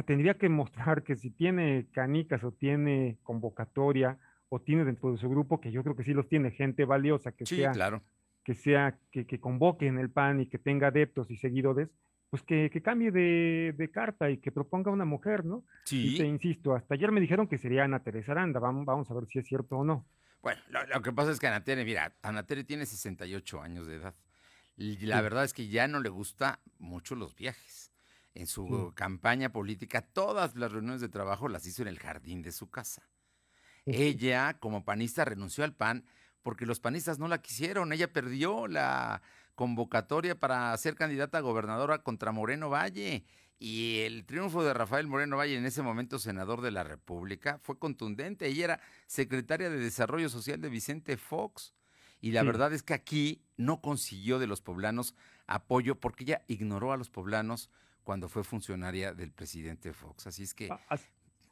tendría 0.07 0.35
que 0.35 0.49
mostrar 0.49 1.03
que 1.03 1.17
si 1.17 1.31
tiene 1.31 1.87
canicas 1.93 2.43
o 2.45 2.53
tiene 2.53 3.19
convocatoria 3.23 4.19
o 4.49 4.61
tiene 4.61 4.85
dentro 4.85 5.13
de 5.13 5.19
su 5.19 5.29
grupo, 5.29 5.61
que 5.61 5.71
yo 5.71 5.83
creo 5.83 5.97
que 5.97 6.05
sí 6.05 6.13
los 6.13 6.29
tiene, 6.29 6.51
gente 6.51 6.85
valiosa, 6.85 7.33
que 7.33 7.47
sea, 7.47 7.73
claro. 7.73 8.03
que 8.45 8.55
sea, 8.55 8.99
que, 9.13 9.27
que, 9.27 9.39
convoque 9.39 9.87
en 9.87 9.99
el 9.99 10.11
PAN 10.11 10.41
y 10.41 10.47
que 10.47 10.59
tenga 10.59 10.89
adeptos 10.89 11.31
y 11.31 11.37
seguidores, 11.37 11.89
pues 12.31 12.43
que, 12.43 12.71
que 12.73 12.83
cambie 12.83 13.11
de, 13.11 13.75
de, 13.77 13.91
carta 13.91 14.31
y 14.31 14.39
que 14.39 14.53
proponga 14.53 14.91
una 14.91 15.05
mujer, 15.05 15.45
¿no? 15.45 15.65
Sí. 15.85 16.15
Y 16.15 16.19
te 16.19 16.27
insisto, 16.27 16.75
hasta 16.75 16.95
ayer 16.95 17.13
me 17.13 17.21
dijeron 17.21 17.49
que 17.49 17.59
sería 17.59 17.85
Ana 17.85 18.03
Teresa 18.03 18.33
Aranda, 18.33 18.61
vamos, 18.61 18.87
vamos 18.87 19.11
a 19.11 19.15
ver 19.15 19.27
si 19.27 19.39
es 19.39 19.47
cierto 19.47 19.79
o 19.79 19.85
no. 19.85 20.07
Bueno, 20.43 20.61
lo, 20.71 21.03
que 21.03 21.13
pasa 21.13 21.33
es 21.33 21.39
que 21.39 21.47
Ana 21.47 21.65
Tere, 21.65 21.85
mira, 21.85 22.15
Ana 22.23 22.45
Tere 22.45 22.65
tiene 22.65 22.87
68 22.87 23.61
años 23.61 23.87
de 23.87 23.97
edad. 23.97 24.15
Y 24.77 24.97
la 25.05 25.21
verdad 25.21 25.45
es 25.45 25.53
que 25.53 25.69
ya 25.69 25.87
no 25.89 26.01
le 26.01 26.09
gusta 26.09 26.61
mucho 26.79 27.15
los 27.15 27.37
viajes 27.37 27.90
en 28.35 28.47
su 28.47 28.93
campaña 28.95 29.53
política, 29.53 30.03
todas 30.03 30.55
las 30.57 30.73
reuniones 30.73 31.01
de 31.01 31.09
trabajo 31.09 31.49
las 31.49 31.67
hizo 31.67 31.83
en 31.83 31.89
el 31.89 31.99
jardín 31.99 32.43
de 32.43 32.53
su 32.53 32.71
casa. 32.71 33.09
Ella, 33.87 34.59
como 34.61 34.85
panista, 34.85 35.25
renunció 35.25 35.65
al 35.65 35.75
PAN 35.75 36.05
porque 36.43 36.67
los 36.67 36.81
panistas 36.81 37.19
no 37.19 37.29
la 37.29 37.43
quisieron. 37.43 37.93
Ella 37.93 38.13
perdió 38.13 38.67
la 38.67 39.23
convocatoria 39.55 40.39
para 40.39 40.77
ser 40.77 40.95
candidata 40.95 41.39
a 41.39 41.43
gobernadora 41.43 42.03
contra 42.03 42.33
Moreno 42.33 42.71
Valle. 42.71 43.25
Y 43.59 44.01
el 44.01 44.25
triunfo 44.25 44.65
de 44.65 44.73
Rafael 44.73 45.07
Moreno 45.07 45.37
Valle, 45.37 45.57
en 45.57 45.67
ese 45.67 45.83
momento 45.83 46.19
senador 46.19 46.63
de 46.63 46.71
la 46.71 46.83
República, 46.83 47.59
fue 47.63 47.79
contundente. 47.79 48.47
Ella 48.47 48.65
era 48.65 48.81
secretaria 49.07 49.69
de 49.69 49.79
Desarrollo 49.79 50.31
Social 50.31 50.61
de 50.61 50.71
Vicente 50.71 51.17
Fox. 51.19 51.75
Y 52.23 52.33
la 52.33 52.43
verdad 52.43 52.73
es 52.73 52.83
que 52.83 52.95
aquí 52.95 53.43
no 53.57 53.81
consiguió 53.81 54.39
de 54.39 54.47
los 54.47 54.61
poblanos 54.61 55.15
apoyo 55.47 55.99
porque 55.99 56.25
ella 56.25 56.43
ignoró 56.49 56.93
a 56.93 56.97
los 56.97 57.11
poblanos 57.11 57.71
cuando 58.11 58.29
fue 58.29 58.43
funcionaria 58.43 59.15
del 59.15 59.31
presidente 59.31 59.93
Fox. 59.93 60.27
Así 60.27 60.43
es 60.43 60.53
que 60.53 60.69
ah, 60.69 60.99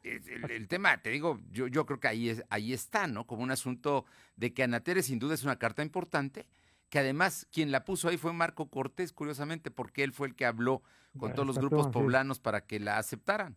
el, 0.03 0.67
tema, 0.67 0.97
te 0.97 1.09
digo, 1.09 1.39
yo, 1.53 1.67
yo 1.67 1.85
creo 1.85 2.01
que 2.01 2.09
ahí, 2.09 2.27
es, 2.27 2.43
ahí 2.49 2.73
está, 2.73 3.07
¿no? 3.07 3.25
Como 3.25 3.43
un 3.43 3.51
asunto 3.51 4.03
de 4.35 4.53
que 4.53 4.63
Anatere 4.63 5.01
sin 5.01 5.19
duda 5.19 5.35
es 5.35 5.45
una 5.45 5.55
carta 5.55 5.83
importante, 5.83 6.45
que 6.89 6.99
además 6.99 7.47
quien 7.53 7.71
la 7.71 7.85
puso 7.85 8.09
ahí 8.09 8.17
fue 8.17 8.33
Marco 8.33 8.69
Cortés, 8.69 9.13
curiosamente, 9.13 9.71
porque 9.71 10.03
él 10.03 10.11
fue 10.11 10.27
el 10.27 10.35
que 10.35 10.45
habló 10.45 10.83
con 11.17 11.31
todos 11.31 11.47
los 11.47 11.57
grupos 11.57 11.87
poblanos 11.87 12.41
para 12.41 12.65
que 12.65 12.81
la 12.81 12.97
aceptaran. 12.97 13.55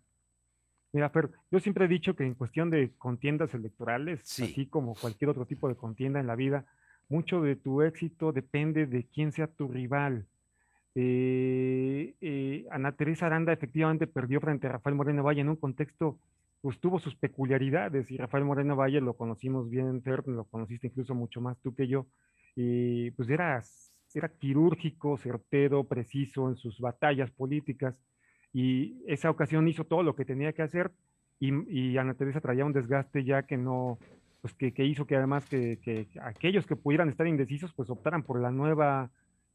Mira, 0.92 1.10
pero 1.10 1.32
yo 1.50 1.58
siempre 1.58 1.86
he 1.86 1.88
dicho 1.88 2.14
que 2.14 2.24
en 2.24 2.34
cuestión 2.34 2.70
de 2.70 2.92
contiendas 2.98 3.52
electorales, 3.52 4.20
así 4.20 4.66
como 4.66 4.94
cualquier 4.94 5.30
otro 5.30 5.44
tipo 5.44 5.68
de 5.68 5.74
contienda 5.74 6.20
en 6.20 6.28
la 6.28 6.36
vida, 6.36 6.66
mucho 7.08 7.40
de 7.40 7.56
tu 7.56 7.82
éxito 7.82 8.30
depende 8.30 8.86
de 8.86 9.08
quién 9.08 9.32
sea 9.32 9.48
tu 9.48 9.66
rival. 9.66 10.28
Eh, 10.94 12.14
eh, 12.20 12.66
Ana 12.70 12.92
Teresa 12.92 13.26
Aranda 13.26 13.52
efectivamente 13.52 14.06
perdió 14.06 14.40
frente 14.40 14.66
a 14.66 14.72
Rafael 14.72 14.96
Moreno 14.96 15.22
Valle 15.22 15.40
en 15.40 15.48
un 15.48 15.56
contexto, 15.56 16.18
pues 16.60 16.78
tuvo 16.78 16.98
sus 16.98 17.14
peculiaridades 17.16 18.10
y 18.10 18.16
Rafael 18.16 18.44
Moreno 18.44 18.76
Valle 18.76 19.00
lo 19.00 19.14
conocimos 19.14 19.70
bien, 19.70 20.02
lo 20.26 20.44
conociste 20.44 20.88
incluso 20.88 21.14
mucho 21.14 21.40
más 21.40 21.58
tú 21.60 21.74
que 21.74 21.88
yo, 21.88 22.06
y 22.54 23.10
pues 23.12 23.28
era, 23.30 23.62
era 24.14 24.28
quirúrgico, 24.28 25.16
certero, 25.16 25.84
preciso 25.84 26.48
en 26.48 26.56
sus 26.56 26.78
batallas 26.78 27.30
políticas 27.30 27.98
y 28.52 29.02
esa 29.06 29.30
ocasión 29.30 29.66
hizo 29.66 29.84
todo 29.84 30.02
lo 30.02 30.14
que 30.14 30.26
tenía 30.26 30.52
que 30.52 30.62
hacer 30.62 30.92
y, 31.40 31.52
y 31.70 31.96
Ana 31.96 32.14
Teresa 32.14 32.40
traía 32.40 32.66
un 32.66 32.72
desgaste 32.72 33.24
ya 33.24 33.44
que 33.44 33.56
no, 33.56 33.98
pues 34.42 34.54
que, 34.54 34.84
hizo 34.84 35.06
que 35.06 35.16
además 35.16 35.46
que, 35.46 36.08
aquellos 36.20 36.66
que 36.66 36.74
pudieran 36.74 37.08
estar 37.08 37.26
indecisos, 37.28 37.72
pues 37.72 37.88
optaran 37.88 38.24
por 38.24 38.40
la 38.40 38.50
nueva, 38.50 39.08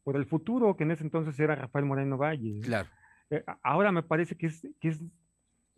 por 0.08 0.16
el 0.16 0.24
futuro, 0.24 0.74
que 0.74 0.84
en 0.84 0.92
ese 0.92 1.04
entonces 1.04 1.38
era 1.38 1.54
Rafael 1.54 1.84
Moreno 1.84 2.16
Valle. 2.16 2.60
Claro. 2.62 2.88
Eh, 3.28 3.44
ahora 3.62 3.92
me 3.92 4.02
parece 4.02 4.38
que 4.38 4.46
es, 4.46 4.66
que 4.80 4.88
es 4.88 5.02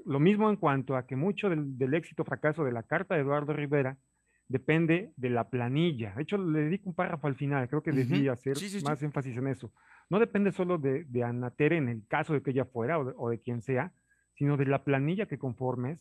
lo 0.06 0.20
mismo 0.20 0.49
en 0.49 0.54
cuanto 0.54 0.94
a 0.94 1.04
que 1.04 1.16
mucho 1.16 1.50
del, 1.50 1.76
del 1.76 1.94
éxito 1.94 2.25
fracaso 2.25 2.62
de 2.62 2.70
la 2.70 2.84
carta 2.84 3.16
de 3.16 3.22
Eduardo 3.22 3.52
Rivera 3.54 3.99
depende 4.46 5.12
de 5.16 5.30
la 5.30 5.50
planilla. 5.50 6.14
De 6.14 6.22
hecho, 6.22 6.38
le 6.38 6.60
dedico 6.60 6.90
un 6.90 6.94
párrafo 6.94 7.26
al 7.26 7.34
final, 7.34 7.68
creo 7.68 7.82
que 7.82 7.90
debía 7.90 8.34
hacer 8.34 8.56
más 8.84 9.02
énfasis 9.02 9.37
en 9.37 9.49
eso. 9.49 9.72
No 10.08 10.20
depende 10.20 10.52
solo 10.52 10.78
de, 10.78 11.06
de 11.06 11.25
Anatere 11.25 11.78
en 11.78 11.88
el 11.88 12.06
caso 12.06 12.32
de 12.32 12.40
que 12.40 12.52
ella 12.52 12.66
fuera 12.66 13.00
o 13.00 13.30
de, 13.30 13.40
quien 13.40 13.62
sea, 13.62 13.92
sino 14.34 14.56
de 14.56 14.66
la 14.66 14.84
planilla 14.84 15.26
que 15.26 15.38
conformes, 15.38 15.99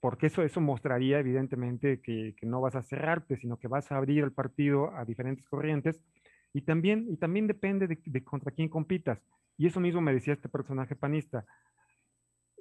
porque 0.00 0.26
eso, 0.26 0.42
eso 0.42 0.60
mostraría 0.60 1.20
evidentemente 1.20 2.00
que, 2.00 2.34
que, 2.36 2.46
no 2.46 2.60
vas 2.60 2.74
a 2.74 2.82
cerrarte, 2.82 3.36
sino 3.36 3.58
que 3.60 3.68
vas 3.68 3.92
a 3.92 3.96
abrir 3.96 4.24
el 4.24 4.32
partido 4.32 4.92
a 4.96 5.04
diferentes 5.04 5.48
corrientes. 5.48 6.00
Y 6.52 6.62
también, 6.62 7.06
y 7.08 7.16
también 7.16 7.46
depende 7.46 7.86
de, 7.86 8.24
contra 8.24 8.52
quién 8.52 8.68
compitas. 8.68 9.20
Y 9.56 9.66
eso 9.66 9.80
mismo 9.80 10.00
me 10.00 10.12
decía 10.12 10.34
este 10.34 10.48
personaje 10.48 10.96
panista 10.96 11.44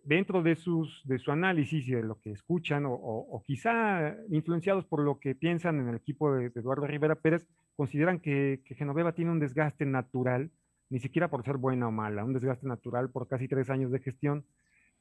dentro 0.03 0.41
de, 0.41 0.55
sus, 0.55 1.01
de 1.05 1.19
su 1.19 1.31
análisis 1.31 1.87
y 1.87 1.93
de 1.93 2.03
lo 2.03 2.19
que 2.19 2.31
escuchan, 2.31 2.83
o, 2.87 3.43
quizá 3.45 4.15
influenciados 4.29 4.85
por 4.85 5.01
lo 5.01 5.19
que 5.19 5.35
piensan 5.35 5.79
en 5.79 5.89
el 5.89 5.95
equipo 5.95 6.33
de, 6.33 6.47
Eduardo 6.47 6.87
Rivera 6.87 7.15
Pérez, 7.15 7.45
consideran 7.75 8.19
que, 8.19 8.61
Genoveva 8.65 9.13
tiene 9.13 9.31
un 9.31 9.39
desgaste 9.39 9.85
natural, 9.85 10.51
ni 10.89 10.99
siquiera 10.99 11.29
por 11.29 11.43
ser 11.43 11.57
buena 11.57 11.87
o 11.87 11.91
mala, 11.91 12.23
un 12.25 12.33
desgaste 12.33 12.67
natural 12.67 13.11
por 13.11 13.27
casi 13.27 13.47
tres 13.47 13.69
años 13.69 13.91
de 13.91 13.99
gestión, 13.99 14.45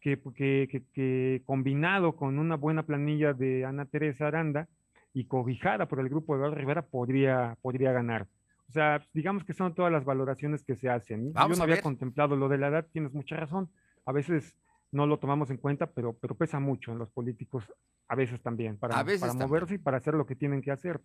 que, 0.01 0.21
que, 0.21 1.43
combinado 1.45 2.15
con 2.15 2.39
una 2.39 2.57
buena 2.57 2.85
planilla 2.85 3.33
de 3.33 3.65
Ana 3.65 3.87
Teresa 3.87 4.29
Aranda 4.29 4.69
y 5.13 5.25
cobijada 5.25 5.89
por 5.89 6.01
el 6.01 6.09
grupo 6.09 6.35
de 6.35 6.41
Eduardo 6.41 6.57
Rivera, 6.57 6.83
podría, 6.83 7.57
podría 7.63 7.93
ganar. 7.93 8.27
O 8.69 8.73
sea, 8.73 9.07
digamos 9.15 9.45
que 9.45 9.55
son 9.55 9.75
todas 9.75 9.91
las 9.91 10.05
valoraciones 10.05 10.63
que 10.63 10.77
se 10.77 10.91
hacen. 10.91 11.33
Yo 11.33 11.49
no 11.49 11.63
había 11.63 11.81
contemplado 11.81 12.37
lo 12.37 12.49
de 12.49 12.59
la 12.59 12.69
edad, 12.69 12.87
tienes 12.93 13.15
mucha 13.15 13.37
razón. 13.37 13.71
A 14.05 14.13
veces 14.13 14.55
no 14.93 15.07
lo 15.07 15.19
tomamos 15.19 15.51
en 15.51 15.57
cuenta, 15.57 15.87
pero, 15.87 16.13
pero 16.15 16.35
pesa 16.35 16.61
mucho 16.61 16.93
en 16.93 16.99
los 16.99 17.11
políticos 17.11 17.65
a 18.09 18.15
veces 18.15 18.41
también, 18.43 18.79
para, 18.79 19.05
para 19.05 19.35
moverse 19.35 19.75
y 19.75 19.79
para 19.79 19.99
hacer 19.99 20.15
lo 20.15 20.27
que 20.27 20.35
tienen 20.35 20.63
que 20.63 20.71
hacer. 20.71 21.01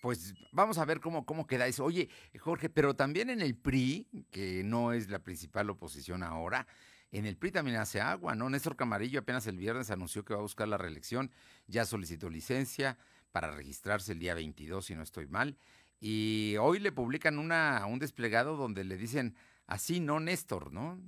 Pues 0.00 0.34
vamos 0.52 0.78
a 0.78 0.84
ver 0.84 1.00
cómo, 1.00 1.26
cómo 1.26 1.46
queda 1.46 1.66
eso. 1.66 1.84
Oye, 1.84 2.08
Jorge, 2.38 2.68
pero 2.68 2.94
también 2.94 3.30
en 3.30 3.40
el 3.40 3.56
PRI, 3.56 4.06
que 4.30 4.62
no 4.64 4.92
es 4.92 5.10
la 5.10 5.18
principal 5.18 5.68
oposición 5.70 6.22
ahora, 6.22 6.66
en 7.10 7.26
el 7.26 7.36
PRI 7.36 7.50
también 7.50 7.78
hace 7.78 8.00
agua, 8.00 8.36
¿no? 8.36 8.48
Néstor 8.50 8.76
Camarillo 8.76 9.20
apenas 9.20 9.46
el 9.48 9.56
viernes 9.56 9.90
anunció 9.90 10.24
que 10.24 10.34
va 10.34 10.40
a 10.40 10.42
buscar 10.42 10.68
la 10.68 10.78
reelección, 10.78 11.32
ya 11.66 11.84
solicitó 11.84 12.30
licencia 12.30 12.98
para 13.32 13.50
registrarse 13.50 14.12
el 14.12 14.20
día 14.20 14.34
22, 14.34 14.84
si 14.84 14.94
no 14.94 15.02
estoy 15.02 15.26
mal, 15.26 15.56
y 16.00 16.56
hoy 16.60 16.78
le 16.78 16.92
publican 16.92 17.38
un 17.38 17.98
desplegado 17.98 18.56
donde 18.56 18.84
le 18.84 18.96
dicen, 18.96 19.34
así 19.66 20.00
no, 20.00 20.20
Néstor, 20.20 20.72
¿no? 20.72 21.00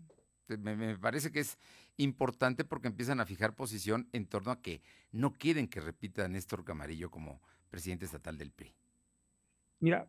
me 0.59 0.99
parece 0.99 1.31
que 1.31 1.41
es 1.41 1.59
importante 1.97 2.65
porque 2.65 2.89
empiezan 2.89 3.21
a 3.21 3.27
fijar 3.27 3.55
posición 3.55 4.09
en 4.13 4.27
torno 4.27 4.51
a 4.51 4.61
que 4.63 4.83
no 5.13 5.33
quieren 5.35 5.69
que 5.69 5.81
repita 5.81 6.27
Néstor 6.29 6.65
Camarillo 6.65 7.11
como 7.11 7.41
presidente 7.69 8.07
estatal 8.07 8.37
del 8.39 8.51
PRI. 8.51 8.75
Mira, 9.81 10.09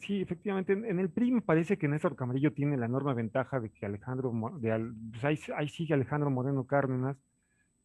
sí, 0.00 0.20
efectivamente, 0.20 0.72
en 0.72 0.98
el 0.98 1.10
PRI 1.10 1.32
me 1.32 1.40
parece 1.40 1.78
que 1.78 1.88
Néstor 1.88 2.16
Camarillo 2.16 2.52
tiene 2.52 2.76
la 2.76 2.86
enorme 2.86 3.14
ventaja 3.14 3.60
de 3.60 3.70
que 3.70 3.86
Alejandro, 3.86 4.32
de, 4.60 4.92
pues 5.12 5.24
ahí, 5.24 5.68
sigue 5.68 5.94
Alejandro 5.94 6.30
Moreno 6.30 6.66
Cárdenas, 6.66 7.16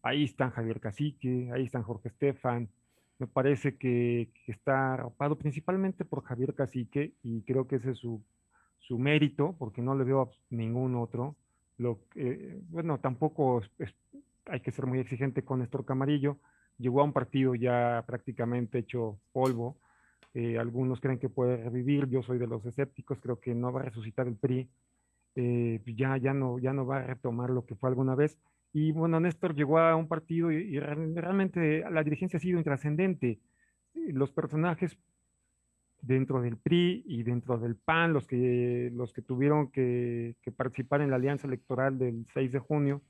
ahí 0.01 0.25
están 0.25 0.51
Javier 0.51 0.79
Cacique, 0.79 1.49
ahí 1.53 1.63
están 1.65 1.83
Jorge 1.83 2.09
Estefan, 2.09 2.69
me 3.19 3.27
parece 3.27 3.77
que, 3.77 4.31
está 4.47 4.93
arropado 4.93 5.37
principalmente 5.37 6.05
por 6.05 6.23
Javier 6.23 6.53
Cacique 6.53 7.13
y 7.23 7.41
creo 7.43 7.67
que 7.67 7.77
ese 7.77 7.91
es 7.91 7.97
su, 7.99 8.21
su 8.79 8.97
mérito, 8.99 9.55
porque 9.57 9.81
no 9.81 9.95
le 9.95 10.03
veo 10.03 10.21
a 10.21 10.29
ningún 10.49 10.95
otro. 10.95 11.35
Lo 11.77 11.99
bueno, 12.69 12.99
tampoco 12.99 13.61
hay 14.45 14.59
que 14.59 14.71
ser 14.71 14.85
muy 14.85 14.99
exigente 14.99 15.43
con 15.43 15.59
Néstor 15.59 15.85
Camarillo. 15.85 16.37
Llegó 16.77 17.01
a 17.01 17.05
un 17.05 17.13
partido 17.13 17.55
ya 17.55 18.03
prácticamente 18.05 18.79
hecho 18.79 19.19
polvo. 19.31 19.77
Eh, 20.33 20.57
algunos 20.57 20.99
creen 20.99 21.19
que 21.19 21.29
puede 21.29 21.57
revivir. 21.57 22.07
Yo 22.07 22.23
soy 22.23 22.37
de 22.39 22.47
los 22.47 22.65
escépticos. 22.65 23.19
Creo 23.19 23.39
que 23.39 23.53
no 23.53 23.71
va 23.71 23.81
a 23.81 23.83
resucitar 23.83 24.27
el 24.27 24.35
PRI. 24.35 24.69
Eh, 25.35 25.81
ya, 25.85 26.17
ya, 26.17 26.33
no, 26.33 26.59
ya 26.59 26.73
no 26.73 26.85
va 26.85 26.97
a 26.97 27.03
retomar 27.03 27.49
lo 27.49 27.65
que 27.65 27.75
fue 27.75 27.89
alguna 27.89 28.15
vez. 28.15 28.37
Y 28.73 28.91
bueno, 28.91 29.19
Néstor 29.19 29.55
llegó 29.55 29.77
a 29.79 29.95
un 29.95 30.07
partido 30.07 30.51
y 30.51 30.79
realmente 30.79 31.85
la 31.89 32.03
dirigencia 32.03 32.37
ha 32.37 32.41
sido 32.41 32.57
intrascendente. 32.57 33.39
Los 33.93 34.31
personajes 34.31 34.97
dentro 36.03 36.41
del 36.41 36.57
PRI 36.57 37.03
y 37.07 37.23
dentro 37.23 37.57
del 37.57 37.75
PAN, 37.75 38.13
los 38.13 38.27
que, 38.27 38.91
los 38.93 39.13
que 39.13 39.21
tuvieron 39.21 39.71
que, 39.71 40.35
participar 40.55 41.01
en 41.01 41.09
la 41.09 41.15
alianza 41.15 41.47
electoral 41.47 41.97
del 41.97 42.25
6 42.33 42.51
de 42.51 42.59
junio, 42.59 43.01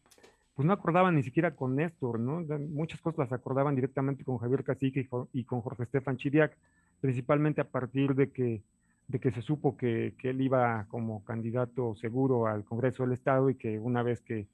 pues 0.54 0.66
no 0.68 0.74
acordaban 0.74 1.16
ni 1.16 1.24
siquiera 1.24 1.56
con 1.56 1.76
Néstor, 1.76 2.20
¿no? 2.20 2.42
Muchas 2.60 3.02
cosas 3.02 3.18
las 3.18 3.34
acordaban 3.34 3.76
directamente 3.76 4.24
con 4.24 4.38
Javier 4.38 4.64
Cacique 4.64 5.10
y, 5.34 5.44
con 5.44 5.62
Jorge 5.62 5.84
Estefan 5.84 6.18
Chiriac, 6.18 6.56
principalmente 7.02 7.62
a 7.62 7.68
partir 7.68 8.14
de 8.14 8.32
que, 8.32 8.62
de 9.08 9.20
que 9.20 9.32
se 9.32 9.42
supo 9.42 9.76
que, 9.76 10.14
él 10.22 10.42
iba 10.42 10.86
como 10.90 11.26
candidato 11.26 11.96
seguro 11.96 12.46
al 12.46 12.64
Congreso 12.64 13.04
del 13.04 13.14
Estado 13.14 13.50
y 13.50 13.56
que 13.56 13.80
una 13.80 14.04
vez 14.04 14.22
que, 14.22 14.48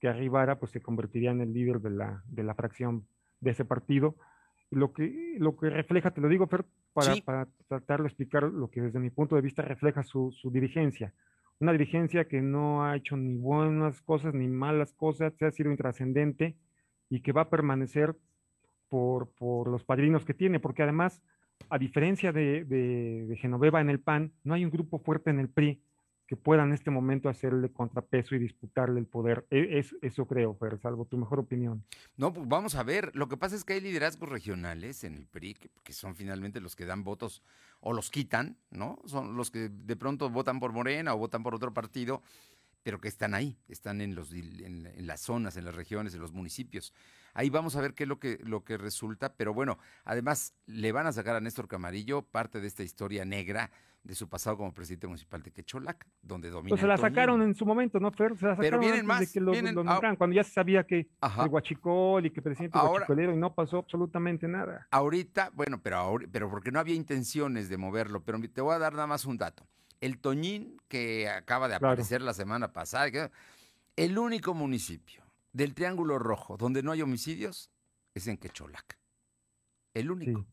que 0.00 0.08
arribara, 0.08 0.58
pues 0.58 0.72
se 0.72 0.80
convertiría 0.80 1.30
en 1.30 1.40
el 1.40 1.52
líder 1.52 1.80
de 1.80 1.90
la, 1.90 2.24
de 2.26 2.42
la 2.42 2.54
fracción 2.54 3.06
de 3.40 3.50
ese 3.50 3.64
partido. 3.64 4.16
Lo 4.70 4.92
que, 4.92 5.36
lo 5.38 5.56
que 5.56 5.68
refleja, 5.68 6.10
te 6.12 6.20
lo 6.20 6.28
digo, 6.28 6.46
Fer, 6.46 6.64
para, 6.92 7.14
para, 7.24 7.48
tratar 7.68 8.00
de 8.00 8.08
explicar 8.08 8.44
lo 8.44 8.70
que 8.70 8.80
desde 8.80 8.98
mi 8.98 9.10
punto 9.10 9.36
de 9.36 9.42
vista 9.42 9.62
refleja 9.62 10.02
su, 10.02 10.32
su, 10.32 10.50
dirigencia. 10.50 11.12
Una 11.58 11.72
dirigencia 11.72 12.26
que 12.26 12.40
no 12.40 12.84
ha 12.84 12.96
hecho 12.96 13.16
ni 13.16 13.36
buenas 13.36 14.00
cosas 14.00 14.32
ni 14.32 14.48
malas 14.48 14.92
cosas, 14.94 15.34
se 15.34 15.44
ha 15.44 15.50
sido 15.50 15.70
intrascendente 15.70 16.56
y 17.10 17.20
que 17.20 17.32
va 17.32 17.42
a 17.42 17.50
permanecer 17.50 18.16
por, 18.88 19.28
por 19.32 19.68
los 19.68 19.84
padrinos 19.84 20.24
que 20.24 20.34
tiene, 20.34 20.60
porque 20.60 20.82
además, 20.82 21.20
a 21.68 21.78
diferencia 21.78 22.32
de, 22.32 22.64
de, 22.64 23.26
de 23.26 23.36
Genoveva 23.36 23.80
en 23.80 23.90
el 23.90 24.00
PAN, 24.00 24.32
no 24.44 24.54
hay 24.54 24.64
un 24.64 24.70
grupo 24.70 24.98
fuerte 24.98 25.30
en 25.30 25.40
el 25.40 25.48
PRI 25.48 25.82
que 26.30 26.36
pueda 26.36 26.62
en 26.62 26.72
este 26.72 26.92
momento 26.92 27.28
hacerle 27.28 27.72
contrapeso 27.72 28.36
y 28.36 28.38
disputarle 28.38 29.00
el 29.00 29.06
poder. 29.06 29.48
E, 29.50 29.80
es, 29.80 29.96
eso 30.00 30.26
creo, 30.26 30.56
pero 30.56 30.78
salvo 30.78 31.04
tu 31.04 31.16
mejor 31.16 31.40
opinión. 31.40 31.84
No, 32.16 32.32
pues 32.32 32.46
vamos 32.46 32.76
a 32.76 32.84
ver. 32.84 33.10
Lo 33.16 33.26
que 33.26 33.36
pasa 33.36 33.56
es 33.56 33.64
que 33.64 33.72
hay 33.72 33.80
liderazgos 33.80 34.28
regionales 34.28 35.02
en 35.02 35.16
el 35.16 35.26
PRI, 35.26 35.56
que, 35.82 35.92
son 35.92 36.14
finalmente 36.14 36.60
los 36.60 36.76
que 36.76 36.84
dan 36.84 37.02
votos 37.02 37.42
o 37.80 37.92
los 37.92 38.12
quitan, 38.12 38.56
¿no? 38.70 39.00
Son 39.06 39.36
los 39.36 39.50
que 39.50 39.70
de 39.70 39.96
pronto 39.96 40.30
votan 40.30 40.60
por 40.60 40.72
Morena 40.72 41.14
o 41.14 41.18
votan 41.18 41.42
por 41.42 41.52
otro 41.52 41.74
partido, 41.74 42.22
pero 42.82 43.00
que 43.00 43.08
están 43.08 43.34
ahí, 43.34 43.58
están 43.68 44.00
en, 44.00 44.14
los, 44.14 44.32
en, 44.32 44.86
en 44.86 45.06
las 45.06 45.20
zonas, 45.20 45.56
en 45.56 45.64
las 45.64 45.74
regiones, 45.74 46.14
en 46.14 46.20
los 46.20 46.32
municipios. 46.32 46.92
Ahí 47.34 47.50
vamos 47.50 47.76
a 47.76 47.80
ver 47.80 47.94
qué 47.94 48.04
es 48.04 48.08
lo 48.08 48.18
que, 48.18 48.38
lo 48.42 48.64
que 48.64 48.76
resulta, 48.76 49.34
pero 49.34 49.54
bueno, 49.54 49.78
además 50.04 50.54
le 50.66 50.92
van 50.92 51.06
a 51.06 51.12
sacar 51.12 51.36
a 51.36 51.40
Néstor 51.40 51.68
Camarillo 51.68 52.22
parte 52.22 52.60
de 52.60 52.66
esta 52.66 52.82
historia 52.82 53.24
negra 53.24 53.70
de 54.02 54.14
su 54.14 54.28
pasado 54.28 54.56
como 54.56 54.72
presidente 54.72 55.06
municipal 55.06 55.42
de 55.42 55.50
Quecholac, 55.50 56.06
donde 56.22 56.48
domina. 56.48 56.70
Pues 56.70 56.80
se 56.80 56.86
la 56.86 56.96
sacaron 56.96 57.42
en 57.42 57.54
su 57.54 57.66
momento, 57.66 58.00
¿no, 58.00 58.10
Fer? 58.10 58.36
Se 58.38 58.46
la 58.46 58.56
sacaron 58.56 58.58
Pero 58.58 58.78
vienen 58.78 59.04
más, 59.04 59.20
de 59.20 59.26
que 59.26 59.40
lo, 59.40 59.52
cuando 60.16 60.34
ya 60.34 60.42
se 60.42 60.52
sabía 60.52 60.84
que 60.84 61.10
el 61.20 61.48
Guachicol 61.48 62.24
y 62.24 62.30
que 62.30 62.40
presidente 62.40 62.78
ahora, 62.78 62.90
Guachicolero 62.90 63.34
y 63.34 63.36
no 63.36 63.54
pasó 63.54 63.78
absolutamente 63.78 64.48
nada. 64.48 64.88
Ahorita, 64.90 65.50
bueno, 65.54 65.80
pero, 65.82 66.16
pero 66.32 66.48
porque 66.48 66.72
no 66.72 66.80
había 66.80 66.94
intenciones 66.94 67.68
de 67.68 67.76
moverlo, 67.76 68.24
pero 68.24 68.40
te 68.40 68.60
voy 68.62 68.74
a 68.74 68.78
dar 68.78 68.94
nada 68.94 69.06
más 69.06 69.26
un 69.26 69.36
dato. 69.36 69.66
El 70.00 70.18
Toñín, 70.18 70.80
que 70.88 71.28
acaba 71.28 71.68
de 71.68 71.74
aparecer 71.74 72.22
la 72.22 72.34
semana 72.34 72.72
pasada, 72.72 73.30
el 73.96 74.18
único 74.18 74.54
municipio 74.54 75.24
del 75.52 75.74
Triángulo 75.74 76.18
Rojo 76.18 76.56
donde 76.56 76.82
no 76.82 76.92
hay 76.92 77.02
homicidios 77.02 77.70
es 78.14 78.26
en 78.26 78.38
Quecholac. 78.38 78.98
El 79.94 80.10
único. 80.10 80.46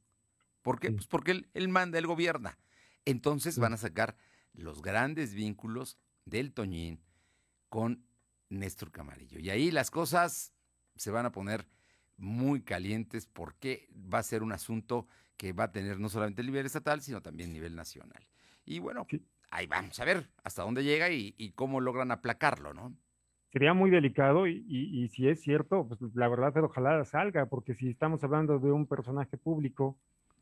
¿Por 0.61 0.79
qué? 0.79 0.91
Pues 0.91 1.07
porque 1.07 1.31
él, 1.31 1.49
él 1.53 1.69
manda, 1.69 1.97
él 1.97 2.07
gobierna. 2.07 2.57
Entonces 3.05 3.57
van 3.57 3.73
a 3.73 3.77
sacar 3.77 4.17
los 4.53 4.81
grandes 4.81 5.33
vínculos 5.33 5.97
del 6.25 6.53
Toñín 6.53 7.01
con 7.69 8.03
Néstor 8.49 8.91
Camarillo. 8.91 9.39
Y 9.39 9.49
ahí 9.49 9.71
las 9.71 9.91
cosas 9.91 10.53
se 10.95 11.11
van 11.11 11.25
a 11.25 11.31
poner 11.31 11.67
muy 12.17 12.61
calientes 12.61 13.27
porque 13.27 13.89
va 13.93 14.19
a 14.19 14.23
ser 14.23 14.43
un 14.43 14.51
asunto 14.51 15.07
que 15.37 15.53
va 15.53 15.65
a 15.65 15.71
tener 15.71 15.99
no 15.99 16.09
solamente 16.09 16.41
el 16.41 16.47
nivel 16.47 16.65
estatal, 16.65 17.01
sino 17.01 17.21
también 17.21 17.53
nivel 17.53 17.75
nacional. 17.75 18.27
Y 18.65 18.79
bueno, 18.79 19.07
ahí 19.51 19.67
vamos 19.67 19.99
a 19.99 20.05
ver 20.05 20.29
hasta 20.43 20.63
dónde 20.63 20.83
llega 20.83 21.09
y, 21.09 21.51
cómo 21.55 21.81
logran 21.81 22.11
aplacarlo, 22.11 22.73
¿no? 22.73 22.93
Sería 23.51 23.73
muy 23.73 23.89
delicado 23.89 24.45
y, 24.45 24.65
y, 24.67 25.07
si 25.09 25.27
es 25.27 25.41
cierto, 25.41 25.87
pues 25.87 25.99
la 26.15 26.27
verdad, 26.27 26.55
ojalá 26.63 27.03
salga, 27.05 27.45
porque 27.45 27.73
si 27.73 27.89
estamos 27.89 28.23
hablando 28.23 28.59
de 28.59 28.71
un 28.71 28.85
personaje 28.85 29.37
público 29.37 29.97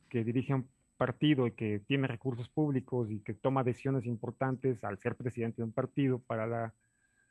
que 0.10 0.24
dirige 0.24 0.54
un 0.54 0.68
partido 0.98 1.46
y 1.48 1.52
que 1.52 1.80
tiene 1.88 2.08
recursos 2.08 2.50
públicos 2.50 3.12
y 3.12 3.20
que 3.20 3.34
toma 3.34 3.64
decisiones 3.64 4.06
importantes 4.06 4.84
al 4.84 4.98
ser 5.00 5.16
presidente 5.16 5.58
de 5.58 5.66
un 5.66 5.72
partido 5.72 6.20
para 6.20 6.48
la, 6.48 6.74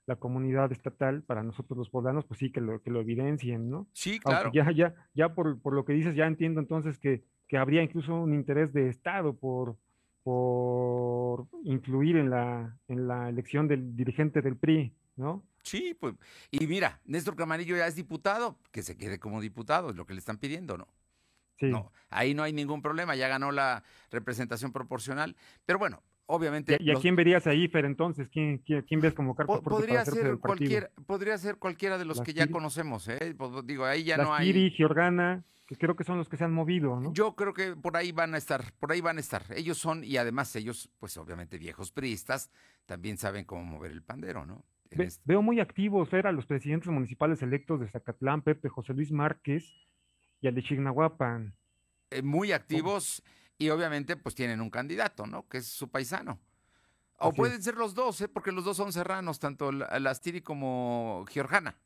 la 0.07 0.17
comunidad 0.17 0.71
estatal, 0.71 1.23
para 1.23 1.43
nosotros 1.43 1.79
los 1.79 1.91
poblanos, 1.91 2.25
pues 2.25 2.39
sí, 2.39 2.51
que 2.51 2.61
lo, 2.61 2.81
que 2.83 2.91
lo 2.91 3.01
evidencien, 3.01 3.71
¿no? 3.71 3.89
Sí, 3.93 4.21
claro. 4.21 4.51
ya, 4.53 4.71
ya, 4.71 4.95
ya 5.15 5.35
por, 5.35 5.61
por, 5.61 5.73
lo 5.73 5.85
que 5.85 5.95
dices, 5.95 6.15
ya 6.15 6.27
entiendo 6.27 6.61
entonces 6.61 6.99
que, 6.99 7.25
que 7.49 7.57
habría 7.57 7.83
incluso 7.83 8.15
un 8.15 8.35
interés 8.35 8.73
de 8.73 8.89
Estado 8.89 9.35
por, 9.35 9.77
por 10.25 11.47
influir 11.65 12.17
en 12.17 12.31
la, 12.31 12.77
en 12.89 13.07
la 13.07 13.29
elección 13.29 13.69
del 13.69 13.95
dirigente 13.95 14.41
del 14.41 14.57
PRI, 14.57 14.93
¿no? 15.17 15.45
Sí, 15.63 15.97
pues, 15.99 16.15
y 16.51 16.67
mira, 16.67 17.01
Néstor 17.05 17.37
Camarillo 17.37 17.77
ya 17.77 17.87
es 17.87 17.95
diputado, 17.95 18.59
que 18.73 18.83
se 18.83 18.97
quede 18.97 19.19
como 19.19 19.41
diputado, 19.41 19.91
es 19.91 19.97
lo 19.97 20.07
que 20.07 20.15
le 20.15 20.19
están 20.19 20.39
pidiendo, 20.39 20.77
¿no? 20.77 20.89
Sí. 21.59 21.67
No, 21.67 21.93
ahí 22.09 22.35
no 22.35 22.43
hay 22.43 22.53
ningún 22.53 22.83
problema, 22.83 23.15
ya 23.15 23.29
ganó 23.29 23.53
la 23.53 23.85
representación 24.11 24.73
proporcional, 24.73 25.37
pero 25.67 25.79
bueno, 25.79 26.03
obviamente. 26.27 26.79
¿Y, 26.81 26.91
a 26.91 26.95
quién 26.95 27.17
verías 27.17 27.47
ahí, 27.47 27.69
Fer, 27.69 27.85
entonces? 27.85 28.29
¿Quién, 28.31 28.59
quién, 28.59 29.01
ves 29.01 29.13
como 29.13 29.35
carta 29.35 29.61
podría 29.61 30.05
ser 30.07 30.39
cualquier, 30.39 30.91
Podría 31.07 31.37
ser 31.39 31.57
cualquiera 31.57 31.99
de 31.99 32.07
los 32.07 32.21
que 32.23 32.33
ya 32.33 32.47
conocemos, 32.47 33.09
¿eh? 33.09 33.35
Pues, 33.37 33.51
digo, 33.67 33.85
ahí 33.85 34.05
ya 34.05 34.17
no 34.17 34.35
hay... 34.35 34.53
Kiri, 34.53 34.71
Giorgana, 34.71 35.45
que 35.67 35.77
creo 35.77 35.97
que 35.97 36.05
son 36.05 36.19
los 36.19 36.29
que 36.29 36.37
se 36.37 36.45
han 36.45 36.53
movido, 36.53 37.01
¿no? 37.01 37.13
Yo 37.13 37.35
creo 37.35 37.55
que 37.55 37.75
por 37.75 37.97
ahí 37.97 38.13
van 38.13 38.35
a 38.35 38.39
estar, 38.39 38.73
por 38.79 38.93
ahí 38.93 39.01
van 39.01 39.17
a 39.17 39.21
estar. 39.21 39.43
Ellos 39.55 39.79
son, 39.79 40.05
y 40.05 40.17
además 40.17 40.55
ellos, 40.57 40.91
pues 40.99 41.17
obviamente 41.17 41.59
viejos 41.59 41.91
priistas, 41.91 42.51
también 42.87 43.17
saben 43.17 43.45
cómo 43.45 43.65
mover 43.65 43.93
el 43.93 44.03
pandero, 44.03 44.45
¿no? 44.45 44.65
Veo 45.25 45.43
muy 45.43 45.61
activos, 45.61 46.09
Fer, 46.09 46.27
a 46.27 46.33
los 46.33 46.47
presidentes 46.47 46.89
municipales 46.89 47.43
electos 47.43 47.81
de 47.81 47.89
Zacatlán, 47.89 48.43
Pepe 48.43 48.69
José 48.69 48.95
Luis 48.95 49.11
Márquez 49.11 49.65
y 50.41 50.47
al 50.47 50.55
de 50.55 50.63
Chignahuapan. 50.63 51.55
Eh, 52.11 52.23
muy 52.23 52.53
activos 52.53 53.23
y 53.59 53.71
obviamente 53.71 54.17
pues 54.17 54.35
tienen 54.35 54.61
un 54.61 54.71
candidato, 54.71 55.27
¿no? 55.27 55.49
Que 55.49 55.59
es 55.59 55.67
su 55.67 55.89
paisano. 55.89 56.39
O 57.19 57.33
pueden 57.33 57.63
ser 57.63 57.77
los 57.77 57.95
dos, 57.95 58.21
¿eh? 58.21 58.29
porque 58.29 58.53
los 58.53 58.65
dos 58.65 58.77
son 58.77 58.93
serranos, 58.93 59.39
tanto 59.39 59.73
Lastiri 59.73 60.43
como 60.43 61.25
Giorgana. 61.31 61.77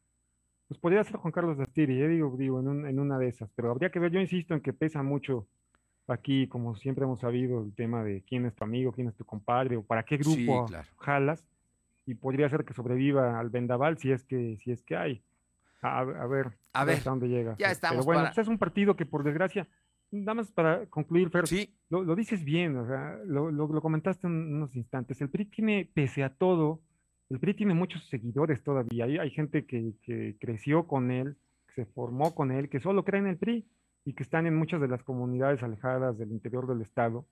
Pues 0.69 0.79
podría 0.79 1.03
ser 1.03 1.17
Juan 1.17 1.33
Carlos 1.33 1.57
Lastiri, 1.57 2.03
¿eh? 2.03 2.09
digo, 2.09 2.37
digo 2.37 2.61
en, 2.61 3.01
una 3.01 3.19
de 3.19 3.29
esas, 3.29 3.51
pero 3.55 3.71
habría 3.71 3.91
que 3.91 3.99
ver, 3.99 4.13
yo 4.13 4.21
insisto 4.21 4.55
en 4.55 4.61
que 4.61 4.75
pesa 4.75 5.03
mucho 5.03 5.47
aquí, 6.07 6.47
como 6.47 6.77
siempre 6.77 7.05
hemos 7.05 7.21
sabido, 7.21 7.63
el 7.63 7.75
tema 7.75 8.05
de 8.05 8.23
quién 8.23 8.45
es 8.45 8.55
tu 8.55 8.65
amigo, 8.65 8.93
quién 8.93 9.09
es 9.09 9.15
tu 9.15 9.25
compadre, 9.25 9.79
o 9.79 9.83
para 9.83 10.03
qué 10.03 10.19
grupo 10.19 10.67
jalas, 10.99 11.43
y 12.05 12.15
podría 12.15 12.49
ser 12.51 12.65
que 12.65 12.75
sobreviva 12.75 13.39
al 13.39 13.49
vendaval 13.49 13.99
si 13.99 14.13
es 14.13 14.25
que, 14.25 14.59
si 14.63 14.71
es 14.71 14.83
que 14.83 14.97
hay. 14.97 15.23
A, 15.81 16.05
ver, 16.05 16.59
a 16.73 16.85
ver 16.85 16.97
hasta 16.97 17.11
dónde 17.11 17.29
llega. 17.29 17.57
Ya 17.57 17.71
estamos. 17.71 18.05
Pero 18.05 18.05
bueno, 18.05 18.23
pues, 18.25 18.39
es 18.39 18.49
un 18.49 18.59
partido 18.59 18.97
que 18.97 19.07
por 19.07 19.23
desgracia 19.25 19.69
nada 20.11 20.35
más 20.35 20.51
para 20.51 20.87
concluir, 20.87 21.31
Fer, 21.31 21.47
sí. 21.47 21.75
lo, 21.91 22.15
dices 22.15 22.45
bien, 22.45 22.77
o 22.77 22.87
sea, 22.87 23.19
lo, 23.27 23.51
lo, 23.51 23.81
comentaste 23.81 24.27
en 24.27 24.55
unos 24.57 24.75
instantes. 24.75 25.21
El 25.21 25.31
PRI 25.31 25.47
tiene, 25.47 25.91
pese 25.93 26.25
a 26.25 26.35
todo, 26.35 26.81
el 27.31 27.39
PRI 27.41 27.55
tiene 27.55 27.75
muchos 27.75 28.09
seguidores 28.09 28.63
todavía. 28.63 29.05
Hay, 29.05 29.31
gente 29.31 29.67
que, 29.67 29.95
creció 30.41 30.87
con 30.87 31.11
él, 31.11 31.37
que 31.67 31.85
se 31.85 31.87
formó 31.87 32.35
con 32.35 32.51
él, 32.51 32.69
que 32.69 32.81
solo 32.81 33.05
creen 33.05 33.25
en 33.25 33.31
el 33.33 33.37
PRI 33.37 33.67
y 34.05 34.15
que 34.15 34.23
están 34.23 34.47
en 34.47 34.57
muchas 34.57 34.81
de 34.81 34.89
las 34.89 35.03
comunidades 35.03 35.63
alejadas 35.63 36.17
del 36.19 36.33
interior 36.33 36.67
del 36.67 36.81
Estado 36.81 37.27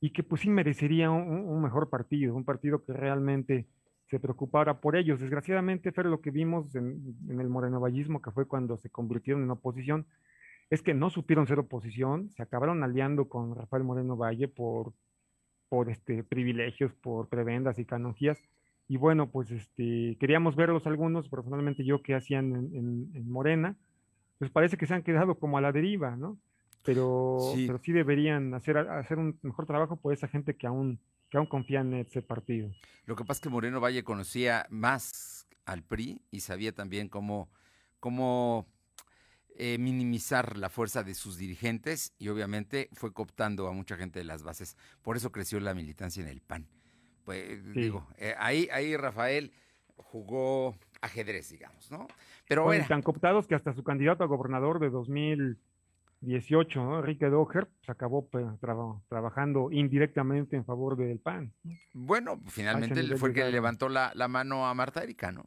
y 0.00 0.10
que 0.10 0.22
pues 0.22 0.42
sí 0.42 0.50
merecería 0.50 1.10
un, 1.10 1.62
mejor 1.62 1.88
partido, 1.88 2.34
un 2.34 2.44
partido 2.44 2.84
que 2.84 2.92
realmente 2.92 3.66
se 4.10 4.20
preocupara 4.20 4.80
por 4.80 4.96
ellos. 4.96 5.18
Desgraciadamente, 5.18 5.92
Fer, 5.92 6.06
lo 6.06 6.20
que 6.20 6.30
vimos 6.30 6.74
en, 6.76 7.16
en 7.28 7.40
el 7.40 7.48
morenovallismo, 7.48 8.20
que 8.20 8.30
fue 8.30 8.46
cuando 8.46 8.76
se 8.76 8.90
convirtieron 8.90 9.42
en 9.42 9.50
oposición, 9.50 10.06
es 10.70 10.82
que 10.82 10.94
no 10.94 11.10
supieron 11.10 11.46
ser 11.46 11.58
oposición, 11.58 12.30
se 12.30 12.42
acabaron 12.42 12.82
aliando 12.82 13.28
con 13.28 13.54
Rafael 13.54 13.84
Moreno 13.84 14.16
Valle 14.16 14.48
por, 14.48 14.92
por 15.68 15.90
este, 15.90 16.22
privilegios, 16.22 16.92
por 16.94 17.28
prebendas 17.28 17.78
y 17.78 17.84
canonjías. 17.84 18.38
Y 18.88 18.96
bueno, 18.96 19.30
pues 19.30 19.50
este, 19.50 20.16
queríamos 20.20 20.56
verlos 20.56 20.86
algunos, 20.86 21.28
personalmente 21.28 21.84
yo 21.84 22.02
que 22.02 22.14
hacían 22.14 22.54
en, 22.74 23.30
Morena, 23.30 23.76
pues 24.38 24.50
parece 24.50 24.76
que 24.76 24.86
se 24.86 24.94
han 24.94 25.02
quedado 25.02 25.38
como 25.38 25.56
a 25.58 25.60
la 25.60 25.72
deriva, 25.72 26.16
¿no? 26.16 26.38
Pero 26.82 27.38
sí, 27.54 27.66
pero 27.66 27.78
sí 27.78 27.92
deberían 27.92 28.52
hacer, 28.52 28.76
hacer 28.76 29.18
un 29.18 29.38
mejor 29.42 29.64
trabajo 29.66 29.96
por 29.96 30.12
esa 30.12 30.28
gente 30.28 30.54
que 30.54 30.66
aún, 30.66 30.98
que 31.30 31.38
aún 31.38 31.46
confía 31.46 31.80
en 31.80 31.94
ese 31.94 32.20
partido. 32.20 32.70
Lo 33.06 33.16
que 33.16 33.24
pasa 33.24 33.38
es 33.38 33.42
que 33.42 33.48
Moreno 33.48 33.80
Valle 33.80 34.04
conocía 34.04 34.66
más 34.68 35.46
al 35.64 35.82
PRI 35.82 36.20
y 36.30 36.40
sabía 36.40 36.72
también 36.72 37.08
cómo, 37.08 37.48
cómo 38.00 38.66
eh, 39.56 39.78
minimizar 39.78 40.56
la 40.58 40.68
fuerza 40.68 41.04
de 41.04 41.14
sus 41.14 41.38
dirigentes 41.38 42.12
y 42.18 42.28
obviamente 42.28 42.90
fue 42.92 43.12
cooptando 43.12 43.68
a 43.68 43.72
mucha 43.72 43.96
gente 43.96 44.18
de 44.18 44.24
las 44.24 44.42
bases. 44.42 44.76
Por 45.00 45.16
eso 45.16 45.32
creció 45.32 45.58
la 45.60 45.74
militancia 45.74 46.22
en 46.22 46.28
el 46.28 46.40
PAN. 46.40 46.66
Pues 47.24 47.72
digo, 47.72 48.06
eh, 48.18 48.34
ahí, 48.38 48.68
ahí 48.72 48.96
Rafael 48.96 49.52
jugó 49.96 50.76
ajedrez, 51.00 51.50
digamos, 51.50 51.90
¿no? 51.90 52.06
Pero 52.48 52.64
bueno, 52.64 52.82
Están 52.82 53.02
cooptados 53.02 53.46
que 53.46 53.54
hasta 53.54 53.74
su 53.74 53.82
candidato 53.82 54.24
a 54.24 54.26
gobernador 54.26 54.78
de 54.78 54.90
2018, 54.90 56.84
¿no? 56.84 56.98
Enrique 56.98 57.26
Doher, 57.26 57.68
se 57.84 57.92
acabó 57.92 58.26
pues, 58.28 58.44
trabajando 59.08 59.70
indirectamente 59.70 60.56
en 60.56 60.64
favor 60.64 60.96
del 60.96 61.18
PAN. 61.18 61.52
Bueno, 61.92 62.40
finalmente 62.48 63.16
fue 63.16 63.30
el 63.30 63.34
que 63.34 63.44
le 63.44 63.52
levantó 63.52 63.88
la, 63.88 64.12
la 64.14 64.28
mano 64.28 64.66
a 64.66 64.74
Marta 64.74 65.02
Erika, 65.02 65.32
¿no? 65.32 65.46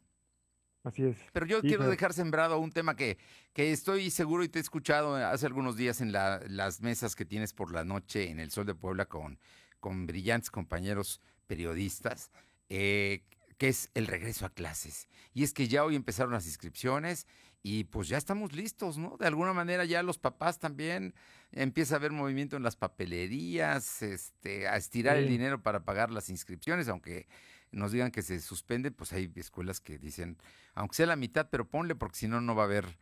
Así 0.84 1.04
es. 1.04 1.16
Pero 1.32 1.44
yo 1.46 1.60
quiero 1.60 1.88
dejar 1.88 2.12
sembrado 2.14 2.58
un 2.58 2.72
tema 2.72 2.96
que, 2.96 3.18
que 3.52 3.72
estoy 3.72 4.10
seguro 4.10 4.44
y 4.44 4.48
te 4.48 4.58
he 4.58 4.62
escuchado 4.62 5.16
hace 5.16 5.44
algunos 5.44 5.76
días 5.76 6.00
en 6.00 6.12
las 6.12 6.80
mesas 6.80 7.14
que 7.14 7.24
tienes 7.24 7.52
por 7.52 7.72
la 7.72 7.84
noche 7.84 8.30
en 8.30 8.40
el 8.40 8.50
Sol 8.50 8.64
de 8.64 8.74
Puebla 8.74 9.06
con, 9.06 9.38
con 9.80 10.06
brillantes 10.06 10.50
compañeros 10.50 11.20
periodistas, 11.48 12.30
eh, 12.68 13.24
que 13.56 13.68
es 13.68 13.90
el 13.94 14.06
regreso 14.06 14.46
a 14.46 14.50
clases. 14.50 15.08
Y 15.34 15.42
es 15.42 15.52
que 15.52 15.66
ya 15.66 15.84
hoy 15.84 15.96
empezaron 15.96 16.32
las 16.32 16.46
inscripciones 16.46 17.26
y 17.62 17.84
pues 17.84 18.06
ya 18.06 18.16
estamos 18.16 18.52
listos, 18.52 18.98
¿no? 18.98 19.16
De 19.18 19.26
alguna 19.26 19.52
manera 19.52 19.84
ya 19.84 20.04
los 20.04 20.18
papás 20.18 20.60
también 20.60 21.14
empieza 21.50 21.94
a 21.94 21.98
haber 21.98 22.12
movimiento 22.12 22.56
en 22.56 22.62
las 22.62 22.76
papelerías, 22.76 24.02
este, 24.02 24.68
a 24.68 24.76
estirar 24.76 25.16
el 25.16 25.28
dinero 25.28 25.60
para 25.62 25.84
pagar 25.84 26.10
las 26.10 26.28
inscripciones, 26.28 26.88
aunque 26.88 27.26
nos 27.72 27.92
digan 27.92 28.10
que 28.10 28.22
se 28.22 28.40
suspende, 28.40 28.90
pues 28.90 29.12
hay 29.12 29.30
escuelas 29.34 29.80
que 29.80 29.98
dicen, 29.98 30.38
aunque 30.74 30.96
sea 30.96 31.06
la 31.06 31.16
mitad, 31.16 31.48
pero 31.50 31.68
ponle 31.68 31.94
porque 31.94 32.18
si 32.18 32.28
no, 32.28 32.40
no 32.40 32.54
va 32.54 32.62
a 32.62 32.66
haber 32.66 32.98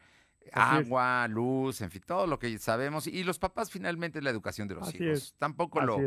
agua, 0.53 1.27
luz, 1.29 1.81
en 1.81 1.91
fin, 1.91 2.03
todo 2.07 2.27
lo 2.27 2.39
que 2.39 2.59
sabemos. 2.59 3.07
Y 3.07 3.25
los 3.25 3.39
papás 3.39 3.71
finalmente 3.71 4.23
la 4.23 4.31
educación 4.31 4.69
de 4.69 4.75
los 4.75 4.95
hijos. 4.95 5.35
Tampoco 5.39 5.81
lo, 5.81 5.99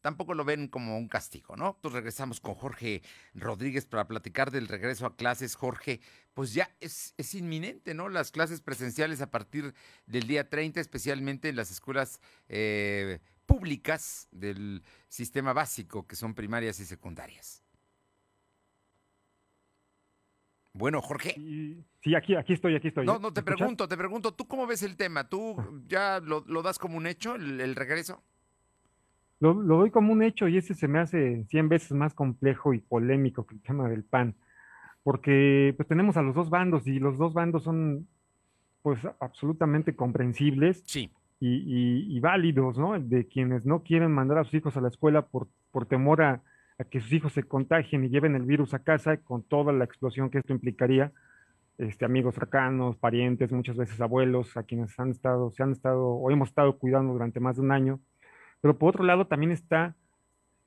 tampoco 0.00 0.34
lo 0.34 0.44
ven 0.44 0.68
como 0.68 0.96
un 0.96 1.08
castigo, 1.08 1.56
¿no? 1.56 1.74
Entonces 1.76 1.94
regresamos 1.94 2.40
con 2.40 2.54
Jorge 2.54 3.02
Rodríguez 3.34 3.86
para 3.86 4.06
platicar 4.06 4.50
del 4.50 4.68
regreso 4.68 5.06
a 5.06 5.16
clases. 5.16 5.54
Jorge, 5.54 6.00
pues 6.34 6.54
ya 6.54 6.70
es, 6.80 7.14
es 7.16 7.34
inminente, 7.34 7.94
¿no? 7.94 8.08
Las 8.08 8.30
clases 8.30 8.60
presenciales 8.60 9.20
a 9.20 9.30
partir 9.30 9.74
del 10.06 10.26
día 10.26 10.48
30, 10.48 10.80
especialmente 10.80 11.48
en 11.48 11.56
las 11.56 11.70
escuelas 11.70 12.20
eh, 12.48 13.20
públicas 13.46 14.28
del 14.30 14.82
sistema 15.08 15.52
básico, 15.52 16.06
que 16.06 16.16
son 16.16 16.34
primarias 16.34 16.80
y 16.80 16.84
secundarias. 16.84 17.62
Bueno, 20.78 21.02
Jorge. 21.02 21.34
Sí, 22.02 22.14
aquí, 22.14 22.36
aquí 22.36 22.52
estoy, 22.52 22.76
aquí 22.76 22.88
estoy. 22.88 23.04
No, 23.04 23.18
no, 23.18 23.32
te 23.32 23.42
pregunto, 23.42 23.88
te 23.88 23.96
pregunto, 23.96 24.32
¿tú 24.32 24.46
cómo 24.46 24.66
ves 24.66 24.84
el 24.84 24.96
tema? 24.96 25.28
¿Tú 25.28 25.56
ya 25.88 26.20
lo, 26.20 26.62
das 26.62 26.78
como 26.78 26.96
un 26.96 27.08
hecho, 27.08 27.34
el, 27.34 27.74
regreso? 27.74 28.22
Lo, 29.40 29.54
doy 29.54 29.90
como 29.90 30.12
un 30.12 30.22
hecho 30.22 30.46
y 30.46 30.56
ese 30.56 30.74
se 30.74 30.86
me 30.86 31.00
hace 31.00 31.44
100 31.50 31.68
veces 31.68 31.92
más 31.92 32.14
complejo 32.14 32.74
y 32.74 32.78
polémico 32.78 33.44
que 33.44 33.56
el 33.56 33.62
tema 33.62 33.88
del 33.88 34.04
PAN, 34.04 34.36
porque 35.02 35.74
pues 35.76 35.88
tenemos 35.88 36.16
a 36.16 36.22
los 36.22 36.36
dos 36.36 36.48
bandos 36.48 36.86
y 36.86 37.00
los 37.00 37.18
dos 37.18 37.34
bandos 37.34 37.64
son 37.64 38.06
pues 38.82 39.00
absolutamente 39.18 39.96
comprensibles 39.96 40.84
sí. 40.86 41.10
y, 41.40 42.16
y, 42.16 42.20
válidos, 42.20 42.78
¿no? 42.78 42.98
De 42.98 43.26
quienes 43.26 43.66
no 43.66 43.82
quieren 43.82 44.12
mandar 44.12 44.38
a 44.38 44.44
sus 44.44 44.54
hijos 44.54 44.76
a 44.76 44.80
la 44.80 44.88
escuela 44.88 45.22
por, 45.22 45.48
por 45.72 45.86
temor 45.86 46.22
a, 46.22 46.42
a 46.78 46.84
que 46.84 47.00
sus 47.00 47.12
hijos 47.12 47.32
se 47.32 47.42
contagien 47.42 48.04
y 48.04 48.08
lleven 48.08 48.34
el 48.34 48.42
virus 48.42 48.74
a 48.74 48.80
casa 48.80 49.16
con 49.18 49.42
toda 49.42 49.72
la 49.72 49.84
explosión 49.84 50.30
que 50.30 50.38
esto 50.38 50.52
implicaría, 50.52 51.12
este, 51.78 52.04
amigos 52.04 52.34
cercanos, 52.34 52.96
parientes, 52.96 53.52
muchas 53.52 53.76
veces 53.76 54.00
abuelos, 54.00 54.56
a 54.56 54.62
quienes 54.62 54.98
han 54.98 55.10
estado, 55.10 55.50
se 55.50 55.62
han 55.62 55.72
estado 55.72 56.06
o 56.08 56.30
hemos 56.30 56.48
estado 56.48 56.78
cuidando 56.78 57.12
durante 57.12 57.40
más 57.40 57.56
de 57.56 57.62
un 57.62 57.72
año. 57.72 58.00
Pero 58.60 58.78
por 58.78 58.90
otro 58.90 59.04
lado 59.04 59.26
también 59.26 59.52
está 59.52 59.94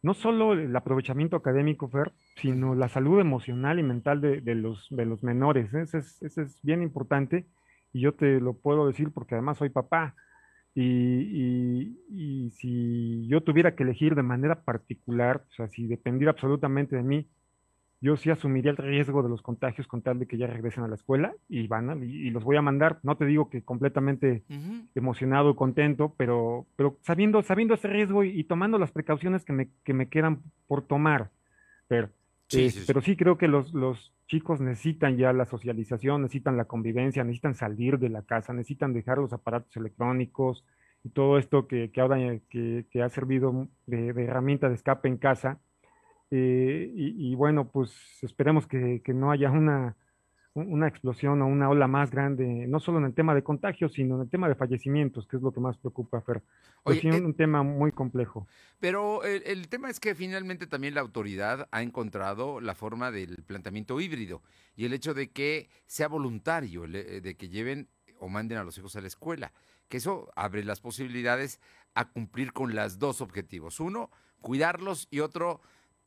no 0.01 0.13
solo 0.13 0.53
el 0.53 0.75
aprovechamiento 0.75 1.35
académico, 1.35 1.87
Fer, 1.87 2.11
sino 2.37 2.75
la 2.75 2.89
salud 2.89 3.19
emocional 3.19 3.79
y 3.79 3.83
mental 3.83 4.19
de, 4.21 4.55
los, 4.55 4.91
menores. 5.21 5.73
Eso 5.73 5.97
es, 5.97 6.21
eso 6.21 6.41
es 6.41 6.61
bien 6.61 6.81
importante 6.81 7.45
y 7.93 8.01
yo 8.01 8.13
te 8.13 8.39
lo 8.39 8.53
puedo 8.53 8.87
decir 8.87 9.11
porque 9.11 9.35
además 9.35 9.57
soy 9.57 9.69
papá. 9.69 10.15
Y, 10.73 11.97
si 12.55 13.27
yo 13.27 13.41
tuviera 13.41 13.75
que 13.75 13.83
elegir 13.83 14.15
de 14.15 14.23
manera 14.23 14.63
particular, 14.63 15.43
o 15.49 15.53
sea, 15.53 15.67
si 15.67 15.87
dependiera 15.87 16.31
absolutamente 16.31 16.95
de 16.95 17.03
mí, 17.03 17.27
yo 18.01 18.17
sí 18.17 18.31
asumiría 18.31 18.71
el 18.71 18.77
riesgo 18.77 19.21
de 19.21 19.29
los 19.29 19.41
contagios 19.41 19.87
con 19.87 20.01
tal 20.01 20.17
de 20.17 20.25
que 20.25 20.37
ya 20.37 20.47
regresen 20.47 20.83
a 20.83 20.87
la 20.87 20.95
escuela 20.95 21.33
y 21.47 21.67
van 21.67 22.03
y, 22.03 22.31
los 22.31 22.43
voy 22.43 22.57
a 22.57 22.61
mandar. 22.61 22.99
No 23.03 23.15
te 23.15 23.25
digo 23.25 23.49
que 23.49 23.61
completamente 23.61 24.43
emocionado, 24.95 25.55
contento, 25.55 26.13
pero, 26.17 26.65
pero 26.75 26.97
sabiendo, 27.01 27.43
sabiendo 27.43 27.75
ese 27.75 27.87
riesgo 27.87 28.23
y, 28.23 28.43
tomando 28.43 28.79
las 28.79 28.91
precauciones 28.91 29.45
que 29.45 29.53
me, 29.53 29.69
que 29.83 29.93
me 29.93 30.09
quedan 30.09 30.41
por 30.67 30.81
tomar. 30.81 31.29
Pero 31.87 32.09
Pero 32.87 33.01
sí 33.01 33.15
creo 33.15 33.37
que 33.37 33.47
los, 33.47 33.73
los 33.73 34.13
chicos 34.27 34.61
necesitan 34.61 35.17
ya 35.17 35.33
la 35.33 35.45
socialización, 35.45 36.21
necesitan 36.21 36.57
la 36.57 36.65
convivencia, 36.65 37.23
necesitan 37.23 37.55
salir 37.55 37.99
de 37.99 38.09
la 38.09 38.23
casa, 38.23 38.53
necesitan 38.53 38.93
dejar 38.93 39.17
los 39.17 39.33
aparatos 39.33 39.75
electrónicos 39.77 40.65
y 41.03 41.09
todo 41.09 41.37
esto 41.37 41.67
que, 41.67 41.91
que 41.91 42.01
ahora 42.01 42.17
que, 42.49 42.85
que, 42.89 43.01
ha 43.01 43.09
servido 43.09 43.67
de, 43.87 44.09
herramienta 44.09 44.69
de 44.69 44.75
escape 44.75 45.07
en 45.07 45.17
casa. 45.17 45.59
Eh, 46.29 46.91
y, 46.95 47.31
y, 47.31 47.35
bueno, 47.35 47.67
pues 47.67 47.93
esperemos 48.21 48.67
que, 48.67 49.01
que 49.03 49.13
no 49.13 49.31
haya 49.31 49.51
una, 49.51 49.97
una 50.53 50.87
explosión 50.87 51.41
o 51.41 51.47
una 51.47 51.69
ola 51.69 51.87
más 51.87 52.11
grande, 52.11 52.65
no 52.67 52.79
solo 52.79 52.97
en 52.99 53.05
el 53.05 53.13
tema 53.13 53.33
de 53.33 53.43
contagios, 53.43 53.93
sino 53.93 54.15
en 54.15 54.21
el 54.21 54.29
tema 54.29 54.49
de 54.49 54.55
fallecimientos, 54.55 55.25
que 55.25 55.37
es 55.37 55.41
lo 55.41 55.51
que 55.51 55.61
más 55.61 55.77
preocupa, 55.77 56.21
Fer. 56.21 56.43
Pues 56.83 56.99
Oye, 56.99 57.09
es 57.09 57.15
eh 57.15 57.21
un 57.21 57.33
tema 57.33 57.63
muy 57.63 57.91
complejo. 57.91 58.47
Pero 58.79 59.23
el, 59.23 59.69
tema 59.69 59.89
es 59.89 59.99
que 59.99 60.13
finalmente 60.13 60.67
también 60.67 60.95
la 60.95 61.01
autoridad 61.01 61.69
ha 61.71 61.81
encontrado 61.81 62.59
la 62.59 62.75
forma 62.75 63.11
del 63.11 63.43
planteamiento 63.43 63.99
híbrido 64.01 64.41
y 64.75 64.85
el 64.85 64.93
hecho 64.93 65.13
de 65.13 65.31
que 65.31 65.69
sea 65.85 66.07
voluntario, 66.07 66.87
de 66.87 67.35
que 67.37 67.49
lleven 67.49 67.87
o 68.19 68.27
manden 68.27 68.57
a 68.57 68.63
los 68.63 68.77
hijos 68.77 68.95
a 68.95 69.01
la 69.01 69.07
escuela, 69.07 69.53
que 69.87 69.97
eso 69.97 70.31
abre 70.35 70.63
las 70.63 70.81
posibilidades 70.81 71.59
a 71.95 72.09
cumplir 72.09 72.53
con 72.53 72.75
los 72.75 72.99
dos 72.99 73.21
objetivos. 73.21 73.79
Uno, 73.79 74.09
cuidarlos 74.41 75.07
y 75.11 75.19
otro, 75.19 75.61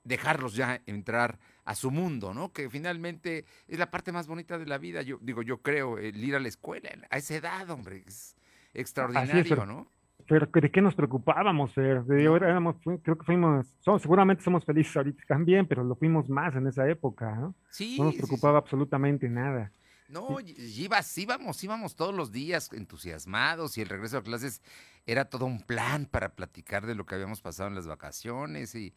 dejarlos 0.04 0.54
ya 0.54 0.80
entrar 0.86 1.38
a 1.64 1.74
su 1.74 1.90
mundo, 1.90 2.34
¿no? 2.34 2.52
Que 2.52 2.68
finalmente 2.68 3.44
es 3.66 3.78
la 3.78 3.90
parte 3.90 4.12
más 4.12 4.26
bonita 4.26 4.58
de 4.58 4.66
la 4.66 4.78
vida. 4.78 5.02
Yo 5.02 5.18
digo, 5.20 5.42
yo 5.42 5.58
creo, 5.62 5.98
el 5.98 6.22
ir 6.22 6.36
a 6.36 6.40
la 6.40 6.48
escuela 6.48 6.90
a 7.10 7.16
esa 7.18 7.34
edad, 7.34 7.68
hombre, 7.70 8.04
es 8.06 8.36
extraordinario, 8.74 9.66
¿no? 9.66 9.88
Pero 10.26 10.46
¿de 10.46 10.70
qué 10.70 10.80
nos 10.80 10.94
preocupábamos, 10.94 11.74
Fer? 11.74 12.02
éramos, 12.08 12.76
creo 12.82 13.18
que 13.18 13.24
fuimos, 13.24 13.66
somos, 13.80 14.00
seguramente 14.00 14.42
somos 14.42 14.64
felices 14.64 14.96
ahorita 14.96 15.22
también, 15.26 15.66
pero 15.66 15.84
lo 15.84 15.96
fuimos 15.96 16.28
más 16.30 16.54
en 16.54 16.66
esa 16.66 16.88
época, 16.88 17.34
¿no? 17.34 17.54
Sí. 17.68 17.96
No 17.98 18.04
nos 18.04 18.14
preocupaba 18.14 18.58
absolutamente 18.58 19.28
nada. 19.28 19.70
No, 20.08 20.38
ibas, 20.40 21.16
íbamos, 21.18 21.62
íbamos 21.64 21.96
todos 21.96 22.14
los 22.14 22.30
días 22.30 22.70
entusiasmados 22.72 23.76
y 23.76 23.82
el 23.82 23.88
regreso 23.88 24.18
a 24.18 24.22
clases 24.22 24.62
era 25.06 25.26
todo 25.26 25.44
un 25.46 25.60
plan 25.60 26.06
para 26.06 26.30
platicar 26.30 26.86
de 26.86 26.94
lo 26.94 27.04
que 27.04 27.14
habíamos 27.14 27.40
pasado 27.40 27.68
en 27.68 27.74
las 27.74 27.86
vacaciones 27.86 28.74
y, 28.74 28.94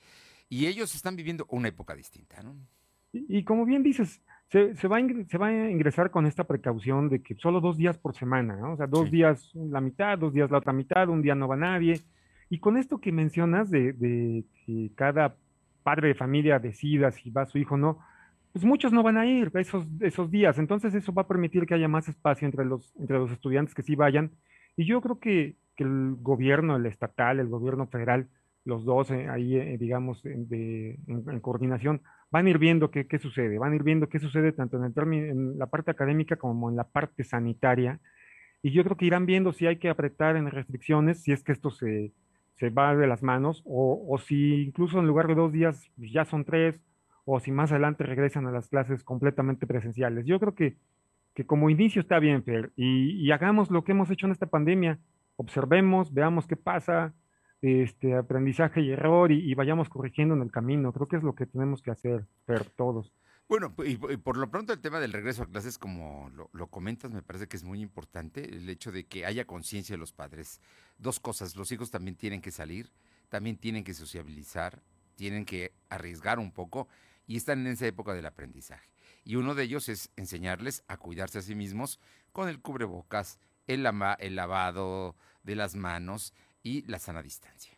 y 0.49 0.67
ellos 0.67 0.95
están 0.95 1.15
viviendo 1.15 1.45
una 1.49 1.67
época 1.67 1.95
distinta, 1.95 2.41
¿no? 2.41 2.55
Y, 3.13 3.43
como 3.43 3.65
bien 3.65 3.83
dices, 3.83 4.21
se, 4.49 4.87
va 4.87 4.97
a 4.97 5.25
se 5.27 5.37
va 5.37 5.47
a 5.47 5.71
ingresar 5.71 6.11
con 6.11 6.25
esta 6.25 6.43
precaución 6.43 7.09
de 7.09 7.21
que 7.21 7.35
solo 7.35 7.61
dos 7.61 7.77
días 7.77 7.97
por 7.97 8.15
semana, 8.15 8.55
¿no? 8.55 8.73
O 8.73 8.77
sea, 8.77 8.85
dos 8.85 9.09
días 9.09 9.51
la 9.55 9.81
mitad, 9.81 10.17
dos 10.17 10.33
días 10.33 10.51
la 10.51 10.59
otra 10.59 10.73
mitad, 10.73 11.09
un 11.09 11.21
día 11.21 11.33
no 11.33 11.47
va 11.47 11.55
nadie. 11.55 12.01
Y 12.49 12.59
con 12.59 12.77
esto 12.77 12.99
que 12.99 13.11
mencionas 13.11 13.69
de, 13.71 13.93
de 13.93 14.45
que 14.65 14.91
cada 14.95 15.35
padre 15.83 16.09
de 16.09 16.15
familia 16.15 16.59
decida 16.59 17.11
si 17.11 17.29
va 17.29 17.45
su 17.45 17.57
hijo 17.57 17.75
o 17.75 17.77
no, 17.77 17.99
pues 18.53 18.65
muchos 18.65 18.91
no 18.91 19.03
van 19.03 19.17
a 19.17 19.25
ir 19.25 19.51
esos, 19.55 19.85
esos 19.99 20.29
días. 20.29 20.57
Entonces 20.57 20.93
eso 20.93 21.13
va 21.13 21.23
a 21.23 21.27
permitir 21.27 21.65
que 21.65 21.75
haya 21.75 21.87
más 21.87 22.07
espacio 22.07 22.45
entre 22.45 22.65
los, 22.65 22.93
entre 22.97 23.17
los 23.17 23.31
estudiantes 23.31 23.73
que 23.73 23.83
sí 23.83 23.95
vayan. 23.95 24.31
Y 24.75 24.85
yo 24.85 25.01
creo 25.01 25.19
que, 25.19 25.55
que 25.75 25.83
el 25.83 26.15
gobierno, 26.19 26.75
el 26.75 26.85
estatal, 26.85 27.39
el 27.39 27.47
gobierno 27.47 27.87
federal, 27.87 28.27
los 28.67 28.83
dos 28.83 29.09
eh, 29.11 29.27
ahí, 29.29 29.55
eh, 29.55 29.77
digamos, 29.79 30.21
de, 30.23 30.99
en, 31.07 31.39
coordinación, 31.39 32.01
van 32.29 32.45
a 32.45 32.49
ir 32.49 32.57
viendo 32.57 32.91
qué, 32.91 33.07
qué, 33.07 33.17
sucede, 33.17 33.57
van 33.57 33.71
a 33.71 33.75
ir 33.77 33.83
viendo 33.83 34.09
qué 34.09 34.19
sucede 34.19 34.51
tanto 34.51 34.77
en, 34.77 34.83
el 34.83 35.13
en 35.13 35.57
la 35.57 35.67
parte 35.67 35.89
académica 35.89 36.35
como 36.35 36.69
en 36.69 36.75
la 36.75 36.83
parte 36.83 37.23
sanitaria. 37.23 37.99
Y 38.61 38.71
yo 38.71 38.83
creo 38.83 38.97
que 38.97 39.05
irán 39.05 39.25
viendo 39.25 39.53
si 39.53 39.67
hay 39.67 39.77
que 39.77 39.89
apretar 39.89 40.35
en 40.35 40.51
restricciones, 40.51 41.23
si 41.23 41.31
es 41.31 41.43
que 41.43 41.53
esto 41.53 41.71
se, 41.71 42.11
se 42.55 42.69
va 42.69 42.93
de 42.93 43.07
las 43.07 43.23
manos, 43.23 43.63
o, 43.65 44.05
o, 44.09 44.17
si 44.17 44.63
incluso 44.63 44.99
en 44.99 45.07
lugar 45.07 45.27
de 45.27 45.35
dos 45.35 45.53
días 45.53 45.89
pues, 45.95 46.11
ya 46.11 46.25
son 46.25 46.43
tres, 46.43 46.77
o 47.23 47.39
si 47.39 47.51
más 47.51 47.71
adelante 47.71 48.03
regresan 48.03 48.47
a 48.47 48.51
las 48.51 48.67
clases 48.67 49.03
completamente 49.03 49.65
presenciales. 49.65 50.25
Yo 50.25 50.39
creo 50.41 50.55
que, 50.55 50.75
que 51.33 51.45
como 51.45 51.69
inicio 51.69 52.01
está 52.01 52.19
bien, 52.19 52.43
Fer, 52.43 52.71
y 52.75 53.31
hagamos 53.31 53.71
lo 53.71 53.83
que 53.83 53.93
hemos 53.93 54.09
hecho 54.11 54.25
en 54.25 54.33
esta 54.33 54.47
pandemia, 54.47 54.99
observemos, 55.37 56.13
veamos 56.13 56.47
qué 56.47 56.57
pasa, 56.57 57.13
este, 57.61 58.15
aprendizaje 58.15 58.81
y 58.81 58.91
error 58.91 59.31
y, 59.31 59.53
vayamos 59.55 59.89
corrigiendo 59.89 60.35
en 60.35 60.41
el 60.41 60.51
camino. 60.51 60.93
Creo 60.93 61.07
que 61.07 61.17
es 61.17 61.23
lo 61.23 61.35
que 61.35 61.45
tenemos 61.45 61.81
que 61.81 61.91
hacer, 61.91 62.25
todos. 62.75 63.11
Bueno, 63.49 63.73
y, 63.85 63.95
por 63.95 64.37
lo 64.37 64.49
pronto 64.49 64.73
el 64.73 64.81
tema 64.81 64.99
del 64.99 65.13
regreso 65.13 65.43
a 65.43 65.47
clases, 65.47 65.77
como 65.77 66.29
lo, 66.51 66.67
comentas, 66.67 67.11
me 67.11 67.21
parece 67.21 67.47
que 67.47 67.57
es 67.57 67.63
muy 67.63 67.81
importante 67.81 68.43
el 68.43 68.69
hecho 68.69 68.91
de 68.91 69.05
que 69.05 69.25
haya 69.25 69.45
conciencia 69.45 69.93
de 69.93 69.99
los 69.99 70.11
padres. 70.11 70.61
Dos 70.97 71.19
cosas, 71.19 71.55
los 71.55 71.71
hijos 71.71 71.89
también 71.89 72.15
tienen 72.15 72.41
que 72.41 72.51
salir, 72.51 72.91
también 73.29 73.57
tienen 73.57 73.83
que 73.83 73.93
sociabilizar, 73.93 74.81
tienen 75.15 75.45
que 75.45 75.71
arriesgar 75.89 76.39
un 76.39 76.51
poco 76.51 76.87
y 77.25 77.37
están 77.37 77.61
en 77.61 77.73
esa 77.73 77.87
época 77.87 78.13
del 78.13 78.25
aprendizaje. 78.25 78.89
Y 79.23 79.35
uno 79.35 79.55
de 79.55 79.63
ellos 79.63 79.89
es 79.89 80.11
enseñarles 80.15 80.83
a 80.87 80.97
cuidarse 80.97 81.39
a 81.39 81.41
sí 81.41 81.55
mismos 81.55 81.99
con 82.31 82.49
el 82.49 82.61
cubrebocas, 82.61 83.39
el, 83.65 83.85
el 84.19 84.35
lavado 84.35 85.15
de 85.43 85.55
las 85.55 85.75
manos 85.75 86.33
y 86.67 86.81
la 86.83 86.99
sana 86.99 87.23
distancia. 87.23 87.77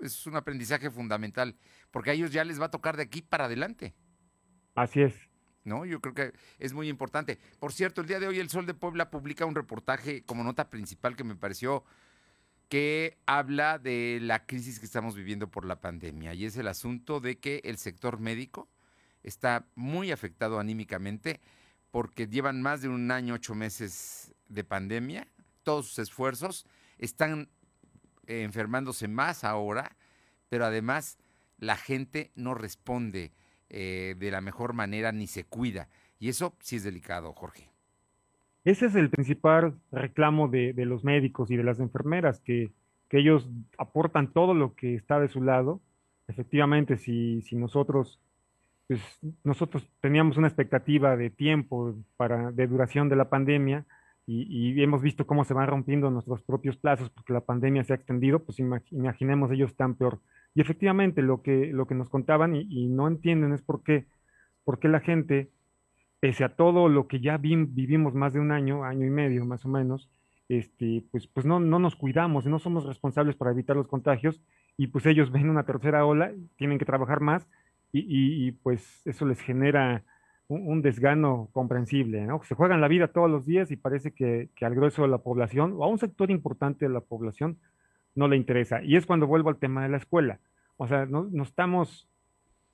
Es 0.00 0.26
un 0.26 0.36
aprendizaje 0.36 0.90
fundamental, 0.90 1.56
porque 1.90 2.10
a 2.10 2.12
ellos 2.14 2.32
ya 2.32 2.44
les 2.44 2.60
va 2.60 2.66
a 2.66 2.70
tocar 2.70 2.96
de 2.96 3.02
aquí 3.02 3.22
para 3.22 3.44
adelante. 3.44 3.94
Así 4.74 5.02
es. 5.02 5.14
¿no? 5.64 5.84
Yo 5.84 6.00
creo 6.00 6.14
que 6.14 6.32
es 6.58 6.72
muy 6.72 6.88
importante. 6.88 7.38
Por 7.58 7.72
cierto, 7.72 8.00
el 8.00 8.08
día 8.08 8.18
de 8.18 8.26
hoy 8.26 8.38
el 8.38 8.48
Sol 8.48 8.66
de 8.66 8.74
Puebla 8.74 9.10
publica 9.10 9.44
un 9.44 9.54
reportaje 9.54 10.24
como 10.24 10.42
nota 10.42 10.70
principal 10.70 11.14
que 11.14 11.24
me 11.24 11.36
pareció 11.36 11.84
que 12.68 13.18
habla 13.26 13.78
de 13.78 14.18
la 14.20 14.44
crisis 14.46 14.78
que 14.78 14.86
estamos 14.86 15.14
viviendo 15.14 15.50
por 15.50 15.64
la 15.64 15.80
pandemia 15.80 16.34
y 16.34 16.44
es 16.44 16.56
el 16.58 16.68
asunto 16.68 17.18
de 17.18 17.38
que 17.38 17.62
el 17.64 17.78
sector 17.78 18.20
médico 18.20 18.68
está 19.22 19.66
muy 19.74 20.12
afectado 20.12 20.58
anímicamente 20.58 21.40
porque 21.90 22.26
llevan 22.26 22.60
más 22.60 22.82
de 22.82 22.88
un 22.88 23.10
año, 23.10 23.34
ocho 23.34 23.54
meses 23.54 24.34
de 24.48 24.64
pandemia, 24.64 25.28
todos 25.62 25.86
sus 25.88 25.98
esfuerzos 26.00 26.66
están 26.98 27.48
eh, 28.26 28.42
enfermándose 28.42 29.08
más 29.08 29.44
ahora, 29.44 29.96
pero 30.48 30.64
además 30.64 31.18
la 31.58 31.76
gente 31.76 32.30
no 32.34 32.54
responde 32.54 33.32
eh, 33.70 34.14
de 34.18 34.30
la 34.30 34.40
mejor 34.40 34.72
manera 34.72 35.12
ni 35.12 35.26
se 35.26 35.44
cuida. 35.44 35.88
Y 36.18 36.28
eso 36.28 36.54
sí 36.60 36.76
es 36.76 36.84
delicado, 36.84 37.32
Jorge. 37.32 37.70
Ese 38.64 38.86
es 38.86 38.94
el 38.96 39.08
principal 39.08 39.78
reclamo 39.92 40.48
de, 40.48 40.74
los 40.84 41.04
médicos 41.04 41.50
y 41.50 41.56
de 41.56 41.64
las 41.64 41.80
enfermeras, 41.80 42.40
que, 42.40 42.70
ellos 43.10 43.48
aportan 43.78 44.34
todo 44.34 44.52
lo 44.52 44.74
que 44.74 44.94
está 44.94 45.18
de 45.18 45.28
su 45.28 45.42
lado. 45.42 45.80
Efectivamente, 46.26 46.98
si, 46.98 47.40
si 47.40 47.56
nosotros, 47.56 48.20
pues, 48.86 49.00
nosotros 49.44 49.88
teníamos 50.02 50.36
una 50.36 50.48
expectativa 50.48 51.16
de 51.16 51.30
tiempo 51.30 51.94
para, 52.18 52.52
de 52.52 52.66
duración 52.66 53.08
de 53.08 53.16
la 53.16 53.30
pandemia, 53.30 53.86
y, 54.30 54.82
hemos 54.82 55.00
visto 55.00 55.26
cómo 55.26 55.42
se 55.44 55.54
van 55.54 55.68
rompiendo 55.68 56.10
nuestros 56.10 56.42
propios 56.42 56.76
plazos 56.76 57.08
porque 57.08 57.32
la 57.32 57.40
pandemia 57.40 57.82
se 57.82 57.94
ha 57.94 57.96
extendido, 57.96 58.40
pues 58.40 58.58
imaginemos 58.58 59.50
ellos 59.50 59.70
están 59.70 59.94
peor. 59.94 60.20
Y 60.54 60.60
efectivamente 60.60 61.22
lo 61.22 61.40
que, 61.40 61.72
lo 61.72 61.86
que 61.86 61.94
nos 61.94 62.10
contaban 62.10 62.54
y, 62.54 62.88
no 62.88 63.08
entienden 63.08 63.54
es 63.54 63.62
por 63.62 63.82
qué, 63.82 64.04
por 64.64 64.78
qué 64.78 64.88
la 64.88 65.00
gente, 65.00 65.50
pese 66.20 66.44
a 66.44 66.54
todo 66.56 66.90
lo 66.90 67.08
que 67.08 67.20
ya 67.20 67.38
vivimos 67.38 68.14
más 68.14 68.34
de 68.34 68.40
un 68.40 68.52
año, 68.52 68.84
año 68.84 69.06
y 69.06 69.10
medio 69.10 69.46
más 69.46 69.64
o 69.64 69.70
menos, 69.70 70.10
este, 70.50 71.04
pues, 71.10 71.26
pues 71.26 71.46
no, 71.46 71.58
no 71.58 71.78
nos 71.78 71.96
cuidamos, 71.96 72.44
no 72.44 72.58
somos 72.58 72.84
responsables 72.84 73.34
para 73.34 73.52
evitar 73.52 73.76
los 73.76 73.88
contagios 73.88 74.42
y 74.76 74.88
pues 74.88 75.06
ellos 75.06 75.32
ven 75.32 75.48
una 75.48 75.64
tercera 75.64 76.04
ola, 76.04 76.32
tienen 76.56 76.78
que 76.78 76.84
trabajar 76.84 77.20
más 77.20 77.48
y, 77.92 78.04
y 78.46 78.52
pues 78.52 79.06
eso 79.06 79.24
les 79.24 79.40
genera 79.40 80.04
un, 80.48 80.80
desgano 80.82 81.50
comprensible, 81.52 82.22
¿no? 82.22 82.42
Se 82.44 82.54
juegan 82.54 82.80
la 82.80 82.88
vida 82.88 83.08
todos 83.08 83.30
los 83.30 83.44
días 83.44 83.70
y 83.70 83.76
parece 83.76 84.12
que, 84.12 84.48
al 84.60 84.74
grueso 84.74 85.02
de 85.02 85.08
la 85.08 85.18
población 85.18 85.74
o 85.76 85.84
a 85.84 85.88
un 85.88 85.98
sector 85.98 86.30
importante 86.30 86.86
de 86.86 86.92
la 86.92 87.00
población 87.00 87.58
no 88.14 88.28
le 88.28 88.36
interesa. 88.36 88.82
Y 88.82 88.96
es 88.96 89.06
cuando 89.06 89.26
vuelvo 89.26 89.50
al 89.50 89.58
tema 89.58 89.82
de 89.82 89.90
la 89.90 89.98
escuela. 89.98 90.40
O 90.76 90.88
sea, 90.88 91.06
no, 91.06 91.28
estamos, 91.42 92.08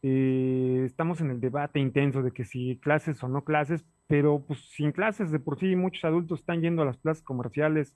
eh, 0.03 0.83
estamos 0.87 1.21
en 1.21 1.31
el 1.31 1.41
debate 1.41 1.81
intenso 1.81 2.23
de 2.23 2.31
que 2.31 2.45
si 2.45 2.79
clases 2.81 3.23
o 3.23 3.29
no 3.29 3.45
clases, 3.45 3.85
pero 4.07 4.45
pues 4.47 4.61
sin 4.71 4.93
clases 4.93 5.31
de 5.31 5.41
por 5.41 5.59
sí 5.59 5.75
muchos 5.75 6.05
adultos 6.05 6.41
están 6.41 6.61
yendo 6.61 6.83
a 6.83 6.87
las 6.87 6.97
plazas 6.97 7.23
comerciales 7.25 7.95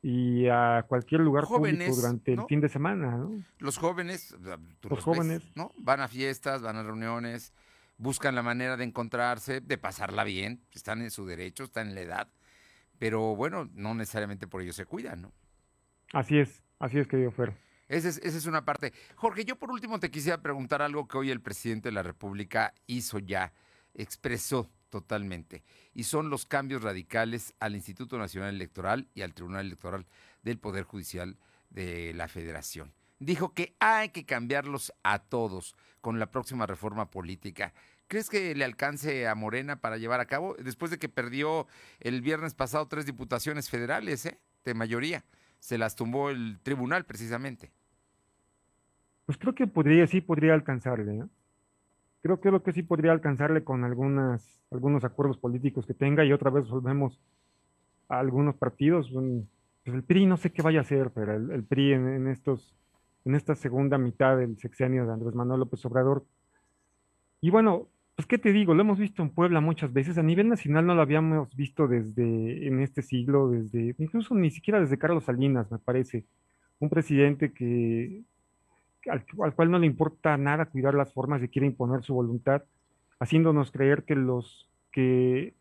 y 0.00 0.48
a 0.48 0.84
cualquier 0.88 1.20
lugar 1.20 1.44
público 1.44 1.94
durante 1.94 2.32
el 2.32 2.44
fin 2.48 2.60
de 2.60 2.68
semana, 2.68 3.16
¿no? 3.16 3.30
Los 3.58 3.78
jóvenes, 3.78 4.36
los, 4.82 5.04
jóvenes, 5.04 5.42
¿no? 5.54 5.72
Van 5.76 6.00
a 6.00 6.08
fiestas, 6.08 6.60
van 6.60 6.76
a 6.76 6.82
reuniones, 6.82 7.52
buscan 7.96 8.34
la 8.34 8.42
manera 8.42 8.76
de 8.76 8.84
encontrarse, 8.84 9.60
de 9.60 9.78
pasarla 9.78 10.24
bien, 10.24 10.64
están 10.72 11.02
en 11.02 11.10
su 11.10 11.26
derecho, 11.26 11.64
están 11.64 11.88
en 11.88 11.94
la 11.94 12.00
edad, 12.00 12.28
pero 12.98 13.34
bueno, 13.36 13.68
no 13.74 13.94
necesariamente 13.94 14.46
por 14.46 14.62
ello 14.62 14.72
se 14.72 14.86
cuidan, 14.86 15.22
¿no? 15.22 15.32
Así 16.12 16.38
es, 16.38 16.62
así 16.78 16.98
es, 16.98 17.06
querido 17.06 17.30
Fer. 17.30 17.54
Esa 17.88 18.08
es, 18.08 18.18
esa 18.18 18.38
es 18.38 18.46
una 18.46 18.64
parte. 18.64 18.92
Jorge, 19.16 19.44
yo 19.44 19.56
por 19.56 19.70
último 19.70 20.00
te 20.00 20.10
quisiera 20.10 20.40
preguntar 20.40 20.82
algo 20.82 21.06
que 21.08 21.18
hoy 21.18 21.30
el 21.30 21.40
presidente 21.40 21.88
de 21.88 21.94
la 21.94 22.02
República 22.02 22.74
hizo 22.86 23.18
ya, 23.18 23.52
expresó 23.94 24.70
totalmente, 24.88 25.64
y 25.94 26.04
son 26.04 26.28
los 26.28 26.44
cambios 26.44 26.82
radicales 26.82 27.54
al 27.60 27.74
Instituto 27.74 28.18
Nacional 28.18 28.54
Electoral 28.54 29.08
y 29.14 29.22
al 29.22 29.32
Tribunal 29.32 29.66
Electoral 29.66 30.06
del 30.42 30.58
Poder 30.58 30.84
Judicial 30.84 31.38
de 31.70 32.12
la 32.14 32.28
Federación. 32.28 32.92
Dijo 33.24 33.54
que 33.54 33.74
hay 33.80 34.10
que 34.10 34.24
cambiarlos 34.24 34.92
a 35.02 35.18
todos 35.18 35.74
con 36.00 36.18
la 36.18 36.30
próxima 36.30 36.66
reforma 36.66 37.10
política. 37.10 37.72
¿Crees 38.08 38.28
que 38.28 38.54
le 38.54 38.64
alcance 38.64 39.26
a 39.26 39.34
Morena 39.34 39.80
para 39.80 39.96
llevar 39.96 40.20
a 40.20 40.26
cabo? 40.26 40.54
Después 40.58 40.90
de 40.90 40.98
que 40.98 41.08
perdió 41.08 41.66
el 42.00 42.20
viernes 42.20 42.54
pasado 42.54 42.86
tres 42.86 43.06
diputaciones 43.06 43.70
federales, 43.70 44.26
¿eh? 44.26 44.38
de 44.64 44.74
mayoría. 44.74 45.24
Se 45.58 45.78
las 45.78 45.96
tumbó 45.96 46.30
el 46.30 46.58
tribunal 46.62 47.04
precisamente. 47.04 47.70
Pues 49.24 49.38
creo 49.38 49.54
que 49.54 49.66
podría, 49.66 50.06
sí 50.06 50.20
podría 50.20 50.54
alcanzarle. 50.54 51.14
¿no? 51.14 51.30
Creo, 52.22 52.40
creo 52.40 52.62
que 52.62 52.72
sí 52.72 52.82
podría 52.82 53.12
alcanzarle 53.12 53.64
con 53.64 53.84
algunas, 53.84 54.60
algunos 54.70 55.04
acuerdos 55.04 55.38
políticos 55.38 55.86
que 55.86 55.94
tenga 55.94 56.24
y 56.24 56.32
otra 56.32 56.50
vez 56.50 56.68
volvemos 56.68 57.20
a 58.08 58.18
algunos 58.18 58.56
partidos. 58.56 59.10
Pues 59.10 59.96
el 59.96 60.04
PRI 60.04 60.26
no 60.26 60.36
sé 60.36 60.52
qué 60.52 60.62
vaya 60.62 60.80
a 60.80 60.82
hacer, 60.82 61.10
pero 61.10 61.34
el, 61.34 61.64
PRI 61.64 61.94
en, 61.94 62.28
estos, 62.28 62.74
en 63.24 63.34
esta 63.34 63.54
segunda 63.54 63.98
mitad 63.98 64.36
del 64.36 64.58
sexenio 64.58 65.06
de 65.06 65.12
Andrés 65.12 65.34
Manuel 65.34 65.60
López 65.60 65.84
Obrador. 65.84 66.24
Y 67.40 67.50
bueno, 67.50 67.88
pues 68.16 68.26
qué 68.26 68.38
te 68.38 68.52
digo, 68.52 68.74
lo 68.74 68.82
hemos 68.82 68.98
visto 68.98 69.22
en 69.22 69.30
Puebla 69.30 69.60
muchas 69.60 69.92
veces, 69.92 70.18
a 70.18 70.22
nivel 70.22 70.48
nacional 70.48 70.86
no 70.86 70.94
lo 70.94 71.02
habíamos 71.02 71.54
visto 71.56 71.88
desde 71.88 72.66
en 72.66 72.80
este 72.80 73.02
siglo, 73.02 73.50
desde 73.50 73.94
incluso 73.98 74.34
ni 74.34 74.50
siquiera 74.50 74.80
desde 74.80 74.98
Carlos 74.98 75.24
Salinas, 75.24 75.70
me 75.70 75.78
parece, 75.78 76.24
un 76.78 76.88
presidente 76.88 77.52
que 77.52 78.22
al, 79.10 79.24
cual 79.54 79.70
no 79.70 79.78
le 79.78 79.86
importa 79.86 80.36
nada 80.36 80.66
cuidar 80.66 80.94
las 80.94 81.12
formas 81.12 81.42
y 81.42 81.48
quiere 81.48 81.66
imponer 81.66 82.02
su 82.02 82.14
voluntad, 82.14 82.62
haciéndonos 83.18 83.70
creer 83.70 84.04
que 84.04 84.14
los 84.14 84.68
que, 84.92 85.54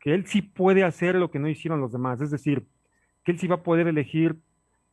que 0.00 0.14
él 0.14 0.26
sí 0.26 0.42
puede 0.42 0.84
hacer 0.84 1.14
lo 1.14 1.30
que 1.30 1.38
no 1.38 1.48
hicieron 1.48 1.80
los 1.80 1.92
demás, 1.92 2.20
es 2.20 2.30
decir, 2.30 2.66
que 3.24 3.32
él 3.32 3.38
sí 3.38 3.46
va 3.46 3.56
a 3.56 3.62
poder 3.62 3.86
elegir 3.86 4.36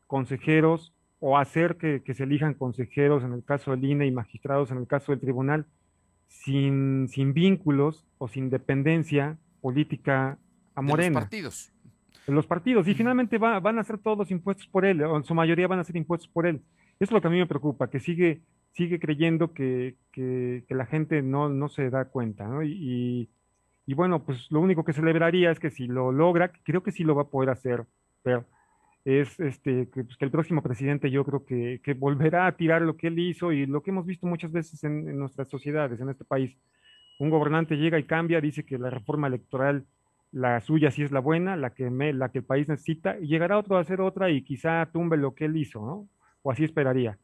consejeros 0.08 0.93
o 1.19 1.38
hacer 1.38 1.77
que, 1.77 2.01
que 2.03 2.13
se 2.13 2.23
elijan 2.23 2.53
consejeros 2.53 3.23
en 3.23 3.34
el 3.34 3.43
caso 3.43 3.71
del 3.71 3.84
INE 3.84 4.05
y 4.05 4.12
magistrados 4.12 4.71
en 4.71 4.77
el 4.77 4.88
caso 4.88 5.12
del 5.12 5.21
tribunal 5.21 5.65
sin, 6.29 7.08
sin 7.10 7.34
vínculos 7.34 8.05
o 8.17 8.27
sin 8.27 8.49
dependencia 8.49 9.38
política 9.62 10.38
a 10.75 10.82
Morena. 10.82 11.19
los 11.19 11.23
partidos. 11.23 11.71
Los 12.27 12.47
partidos. 12.47 12.88
Y 12.88 12.93
finalmente 12.93 13.38
van 13.38 13.79
a 13.79 13.84
ser 13.84 13.97
todos 13.97 14.32
impuestos 14.32 14.67
por 14.67 14.86
él, 14.86 15.01
o 15.03 15.17
en 15.17 15.23
su 15.23 15.34
mayoría 15.34 15.67
van 15.67 15.79
a 15.79 15.84
ser 15.84 15.97
impuestos 15.97 16.29
por 16.29 16.45
él. 16.45 16.62
Eso 16.99 17.05
es 17.05 17.12
lo 17.12 17.21
que 17.21 17.27
a 17.27 17.32
mí 17.32 17.38
me 17.38 17.47
preocupa, 17.47 17.89
que 17.89 17.99
sigue, 17.99 18.41
sigue 18.73 18.99
creyendo 18.99 19.53
que, 19.53 19.95
que, 20.12 20.63
la 20.69 20.86
gente 20.86 21.21
no, 21.21 21.49
no, 21.49 21.69
se 21.69 21.89
da 21.89 22.05
cuenta. 22.05 22.47
¿no? 22.47 22.63
Y, 22.63 23.29
y, 23.86 23.93
bueno, 23.95 24.23
pues 24.23 24.51
lo 24.51 24.60
único 24.62 24.84
que 24.84 24.93
celebraría 24.93 25.49
es 25.49 25.60
que 25.60 25.71
si 25.71 25.88
lo 25.88 26.12
logra, 26.12 26.51
creo 26.63 26.84
que 26.84 26.91
sí 26.91 27.03
lo 27.03 27.15
va 27.15 27.23
a 27.23 27.29
poder 27.29 27.49
hacer, 27.49 27.86
pero 28.21 28.45
es 29.05 29.39
este, 29.39 29.85
pues, 29.85 30.17
que, 30.17 30.25
el 30.25 30.31
próximo 30.31 30.62
presidente 30.62 31.09
yo 31.09 31.23
creo 31.25 31.45
que, 31.45 31.81
que, 31.83 31.93
volverá 31.93 32.47
a 32.47 32.55
tirar 32.55 32.81
lo 32.81 32.97
que 32.97 33.07
él 33.07 33.19
hizo 33.19 33.51
y 33.51 33.65
lo 33.65 33.81
que 33.81 33.91
hemos 33.91 34.05
visto 34.05 34.27
muchas 34.27 34.51
veces 34.51 34.83
en, 34.83 35.17
nuestras 35.17 35.47
sociedades, 35.47 35.99
en 35.99 36.09
este 36.09 36.25
país. 36.25 36.55
Un 37.17 37.29
gobernante 37.29 37.75
llega 37.75 37.99
y 37.99 38.03
cambia, 38.03 38.41
dice 38.41 38.63
que 38.63 38.77
la 38.77 38.89
reforma 38.89 39.27
electoral, 39.27 39.85
la 40.31 40.62
suya 40.62 40.91
sí 40.91 41.03
es 41.03 41.12
la 41.12 41.19
buena, 41.19 41.55
la 41.55 41.71
que, 41.71 41.89
me, 41.89 42.13
la 42.13 42.29
que 42.29 42.39
el 42.39 42.45
país 42.45 42.67
necesita, 42.67 43.17
y 43.19 43.27
llegará 43.27 43.57
otro 43.57 43.77
a 43.77 43.81
hacer 43.81 44.01
otra 44.01 44.29
y 44.29 44.43
quizá 44.43 44.89
tumbe 44.91 45.17
lo 45.17 45.33
que 45.33 45.45
él 45.45 45.57
hizo, 45.57 45.85
¿no? 45.85 46.07
O 46.43 46.51
así 46.51 46.63
esperaría. 46.63 47.17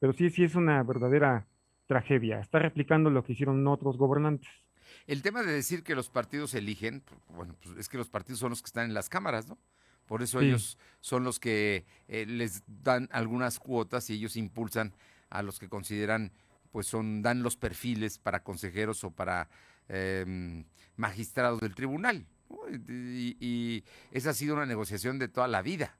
Pero 0.00 0.12
sí, 0.12 0.30
sí 0.30 0.44
es 0.44 0.54
una 0.54 0.82
verdadera 0.82 1.46
tragedia. 1.86 2.40
Está 2.40 2.58
replicando 2.58 3.10
lo 3.10 3.24
que 3.24 3.32
hicieron 3.32 3.66
otros 3.66 3.96
gobernantes. 3.96 4.48
El 5.06 5.22
tema 5.22 5.42
de 5.42 5.52
decir 5.52 5.82
que 5.82 5.94
los 5.94 6.10
partidos 6.10 6.54
eligen, 6.54 7.02
bueno, 7.28 7.54
pues 7.62 7.76
es 7.78 7.88
que 7.88 7.98
los 7.98 8.08
partidos 8.08 8.40
son 8.40 8.50
los 8.50 8.60
que 8.60 8.66
están 8.66 8.86
en 8.86 8.94
las 8.94 9.08
cámaras, 9.08 9.48
¿no? 9.48 9.58
Por 10.08 10.22
eso 10.22 10.40
ellos 10.40 10.78
son 11.00 11.22
los 11.22 11.38
que 11.38 11.84
eh, 12.08 12.24
les 12.26 12.62
dan 12.66 13.08
algunas 13.12 13.60
cuotas 13.60 14.08
y 14.08 14.14
ellos 14.14 14.36
impulsan 14.36 14.94
a 15.28 15.42
los 15.42 15.58
que 15.58 15.68
consideran, 15.68 16.32
pues 16.72 16.86
son, 16.86 17.20
dan 17.20 17.42
los 17.42 17.56
perfiles 17.56 18.18
para 18.18 18.42
consejeros 18.42 19.04
o 19.04 19.10
para 19.10 19.50
em, 19.88 20.64
magistrados 20.96 21.60
del 21.60 21.74
tribunal. 21.74 22.26
Y, 22.88 23.84
esa 24.10 24.30
ha 24.30 24.34
sido 24.34 24.54
una 24.54 24.64
negociación 24.64 25.18
de 25.18 25.28
toda 25.28 25.46
la 25.46 25.60
vida. 25.60 25.98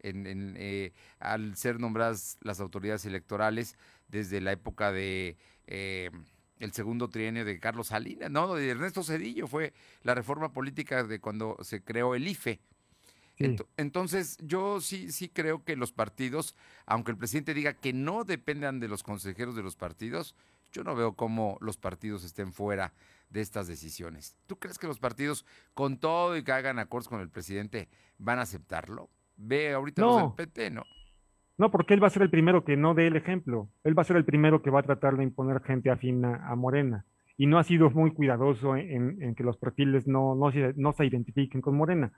En, 0.00 0.56
eh, 0.56 0.92
al 1.20 1.54
ser 1.56 1.78
nombradas 1.78 2.38
las 2.40 2.58
autoridades 2.58 3.04
electorales 3.04 3.76
desde 4.08 4.40
la 4.40 4.50
época 4.50 4.90
de 4.90 5.36
eh, 5.68 6.10
el 6.58 6.72
segundo 6.72 7.08
trienio 7.08 7.44
de 7.44 7.60
Carlos 7.60 7.88
Salinas, 7.88 8.30
no, 8.30 8.54
de 8.54 8.68
Ernesto 8.70 9.04
Cedillo, 9.04 9.46
fue 9.46 9.74
la 10.02 10.14
reforma 10.14 10.52
política 10.52 11.04
de 11.04 11.20
cuando 11.20 11.56
se 11.62 11.84
creó 11.84 12.16
el 12.16 12.26
IFE 12.26 12.60
entonces, 13.38 14.38
yo 14.42 14.80
sí, 14.80 15.10
sí 15.10 15.28
creo 15.28 15.64
que 15.64 15.76
los 15.76 15.92
partidos, 15.92 16.54
aunque 16.86 17.10
el 17.10 17.16
presidente 17.16 17.54
diga 17.54 17.74
que 17.74 17.92
no 17.92 18.24
dependan 18.24 18.80
de 18.80 18.88
los 18.88 19.02
consejeros 19.02 19.56
de 19.56 19.62
los 19.62 19.76
partidos, 19.76 20.34
yo 20.72 20.84
no 20.84 20.94
veo 20.94 21.14
cómo 21.14 21.58
los 21.60 21.76
partidos 21.76 22.24
estén 22.24 22.52
fuera 22.52 22.92
de 23.30 23.40
estas 23.40 23.66
decisiones. 23.66 24.36
¿Tú 24.46 24.58
crees 24.58 24.78
que 24.78 24.86
los 24.86 24.98
partidos, 24.98 25.44
con 25.74 25.98
todo 25.98 26.36
y 26.36 26.44
que 26.44 26.52
hagan 26.52 26.78
acuerdos 26.78 27.08
con 27.08 27.20
el 27.20 27.30
presidente, 27.30 27.88
van 28.18 28.38
a 28.38 28.42
aceptarlo? 28.42 29.10
Ve 29.36 29.72
ahorita 29.72 30.02
los 30.02 30.16
del 30.16 30.32
PT, 30.32 30.70
¿no? 30.70 30.84
No, 31.58 31.70
porque 31.70 31.94
él 31.94 32.02
va 32.02 32.06
a 32.06 32.10
ser 32.10 32.22
el 32.22 32.30
primero 32.30 32.64
que 32.64 32.76
no 32.76 32.94
dé 32.94 33.06
el 33.06 33.16
ejemplo. 33.16 33.68
Él 33.84 33.96
va 33.96 34.02
a 34.02 34.06
ser 34.06 34.16
el 34.16 34.24
primero 34.24 34.62
que 34.62 34.70
va 34.70 34.80
a 34.80 34.84
tratar 34.84 35.16
de 35.16 35.24
imponer 35.24 35.62
gente 35.62 35.90
afín 35.90 36.24
a, 36.24 36.54
Morena. 36.56 37.04
Y 37.36 37.46
no 37.46 37.58
ha 37.58 37.64
sido 37.64 37.90
muy 37.90 38.12
cuidadoso 38.12 38.76
en, 38.76 39.34
que 39.34 39.44
los 39.44 39.58
perfiles 39.58 40.06
no, 40.06 40.34
no, 40.34 40.50
no 40.76 40.92
se 40.92 41.06
identifiquen 41.06 41.60
con 41.60 41.76
Morena 41.76 42.12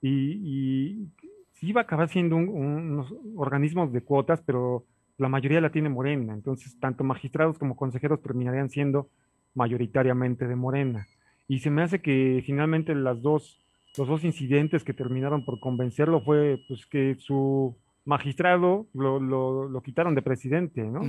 y, 0.00 1.08
sí 1.52 1.72
va 1.72 1.82
a 1.82 1.84
acabar 1.84 2.08
siendo 2.08 2.36
unos 2.36 3.14
organismos 3.36 3.92
de 3.92 4.02
cuotas, 4.02 4.42
pero 4.42 4.84
la 5.18 5.28
mayoría 5.28 5.60
la 5.60 5.70
tiene 5.70 5.88
Morena, 5.88 6.34
entonces 6.34 6.78
tanto 6.80 7.04
magistrados 7.04 7.58
como 7.58 7.76
consejeros 7.76 8.20
terminarían 8.20 8.68
siendo 8.70 9.08
mayoritariamente 9.54 10.46
de 10.46 10.56
Morena. 10.56 11.06
Y 11.46 11.60
se 11.60 11.70
me 11.70 11.82
hace 11.82 12.00
que 12.00 12.42
finalmente 12.44 12.94
las 12.94 13.22
dos, 13.22 13.64
los 13.96 14.08
dos 14.08 14.24
incidentes 14.24 14.82
que 14.82 14.94
terminaron 14.94 15.44
por 15.44 15.60
convencerlo 15.60 16.20
fue 16.22 16.60
pues 16.68 16.86
que 16.86 17.14
su 17.18 17.76
magistrado 18.04 18.86
lo, 18.92 19.20
lo, 19.20 19.82
quitaron 19.82 20.14
de 20.14 20.22
presidente, 20.22 20.82
¿no? 20.82 21.02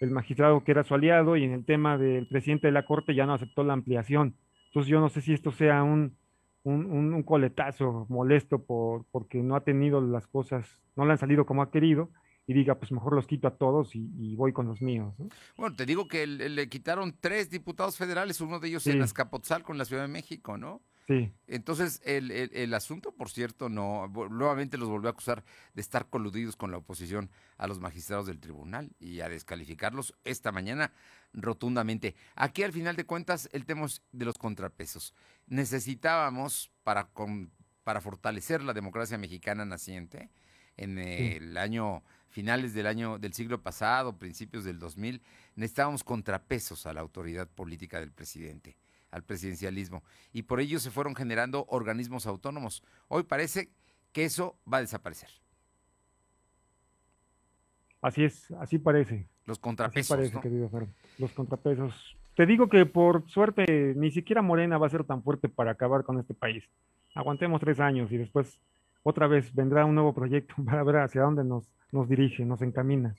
El 0.00 0.10
magistrado 0.10 0.62
que 0.62 0.72
era 0.72 0.84
su 0.84 0.94
aliado 0.94 1.36
y 1.36 1.44
en 1.44 1.52
el 1.52 1.64
tema 1.64 1.96
del 1.96 2.26
presidente 2.26 2.66
de 2.66 2.72
la 2.72 2.84
corte 2.84 3.14
ya 3.14 3.24
no 3.24 3.34
aceptó 3.34 3.64
la 3.64 3.72
ampliación. 3.72 4.34
Entonces 4.66 4.90
yo 4.90 5.00
no 5.00 5.08
sé 5.08 5.22
si 5.22 5.32
esto 5.32 5.52
sea 5.52 5.82
un, 5.82 6.16
un, 6.66 7.22
coletazo 7.22 8.06
molesto 8.08 8.62
por, 8.62 9.04
porque 9.10 9.38
no 9.38 9.56
ha 9.56 9.60
tenido 9.60 10.00
las 10.00 10.26
cosas, 10.26 10.66
no 10.96 11.04
le 11.04 11.12
han 11.12 11.18
salido 11.18 11.46
como 11.46 11.62
ha 11.62 11.70
querido, 11.70 12.10
y 12.48 12.54
diga, 12.54 12.76
pues 12.76 12.92
mejor 12.92 13.14
los 13.14 13.26
quito 13.26 13.48
a 13.48 13.56
todos 13.56 13.94
y, 13.94 14.36
voy 14.36 14.52
con 14.52 14.66
los 14.66 14.80
míos. 14.80 15.14
Bueno, 15.56 15.74
te 15.74 15.84
digo 15.84 16.06
que 16.06 16.26
le, 16.26 16.68
quitaron 16.68 17.16
tres 17.20 17.50
diputados 17.50 17.96
federales, 17.96 18.40
uno 18.40 18.60
de 18.60 18.68
ellos 18.68 18.86
en 18.86 19.02
Azcapotzalco, 19.02 19.72
en 19.72 19.78
la 19.78 19.84
Ciudad 19.84 20.02
de 20.02 20.08
México, 20.08 20.56
¿no? 20.56 20.80
Sí. 21.08 21.32
Entonces, 21.46 22.00
el, 22.04 22.32
el, 22.32 22.74
asunto, 22.74 23.12
por 23.12 23.30
cierto, 23.30 23.68
no, 23.68 24.08
nuevamente 24.30 24.76
los 24.76 24.88
volvió 24.88 25.08
a 25.08 25.12
acusar 25.12 25.44
de 25.74 25.80
estar 25.80 26.08
coludidos 26.08 26.56
con 26.56 26.72
la 26.72 26.78
oposición 26.78 27.30
a 27.58 27.68
los 27.68 27.78
magistrados 27.78 28.26
del 28.26 28.40
tribunal 28.40 28.90
y 28.98 29.20
a 29.20 29.28
descalificarlos 29.28 30.16
esta 30.24 30.50
mañana 30.50 30.92
rotundamente. 31.32 32.16
Aquí, 32.34 32.64
al 32.64 32.72
final 32.72 32.96
de 32.96 33.06
cuentas, 33.06 33.48
el 33.52 33.66
tema 33.66 33.86
de 34.10 34.24
los 34.24 34.36
contrapesos. 34.36 35.14
Necesitábamos, 35.46 36.70
para, 36.82 37.10
para 37.84 38.00
fortalecer 38.00 38.62
la 38.62 38.72
democracia 38.72 39.18
mexicana 39.18 39.64
naciente, 39.64 40.30
en 40.76 40.98
el 40.98 41.56
año, 41.56 42.02
finales 42.28 42.74
del 42.74 42.86
año, 42.86 43.18
del 43.18 43.32
siglo 43.32 43.62
pasado, 43.62 44.18
principios 44.18 44.64
del 44.64 44.78
2000, 44.78 45.22
necesitábamos 45.54 46.04
contrapesos 46.04 46.86
a 46.86 46.92
la 46.92 47.00
autoridad 47.00 47.48
política 47.48 47.98
del 48.00 48.12
presidente 48.12 48.76
al 49.10 49.22
presidencialismo. 49.22 50.02
Y 50.32 50.42
por 50.42 50.60
ello 50.60 50.78
se 50.78 50.90
fueron 50.90 51.14
generando 51.14 51.64
organismos 51.68 52.26
autónomos. 52.26 52.82
Hoy 53.08 53.22
parece 53.22 53.70
que 54.12 54.24
eso 54.24 54.58
va 54.70 54.78
a 54.78 54.80
desaparecer. 54.82 55.30
Así 58.02 58.24
es, 58.24 58.50
así 58.60 58.78
parece. 58.78 59.26
Los 59.46 59.58
contrapesos. 59.58 60.10
Así 60.10 60.30
parece, 60.30 60.40
querido 60.40 60.70
Los 61.18 61.32
contrapesos. 61.32 62.16
Te 62.36 62.44
digo 62.44 62.68
que 62.68 62.84
por 62.84 63.26
suerte 63.30 63.94
ni 63.96 64.10
siquiera 64.10 64.42
Morena 64.42 64.76
va 64.76 64.86
a 64.86 64.90
ser 64.90 65.04
tan 65.04 65.22
fuerte 65.22 65.48
para 65.48 65.70
acabar 65.70 66.04
con 66.04 66.20
este 66.20 66.34
país. 66.34 66.64
Aguantemos 67.14 67.62
tres 67.62 67.80
años 67.80 68.12
y 68.12 68.18
después 68.18 68.60
otra 69.02 69.26
vez 69.26 69.54
vendrá 69.54 69.86
un 69.86 69.94
nuevo 69.94 70.12
proyecto 70.14 70.54
para 70.66 70.84
ver 70.84 70.96
hacia 70.96 71.22
dónde 71.22 71.44
nos, 71.44 71.72
nos 71.92 72.06
dirige, 72.10 72.44
nos 72.44 72.60
encamina. 72.60 73.14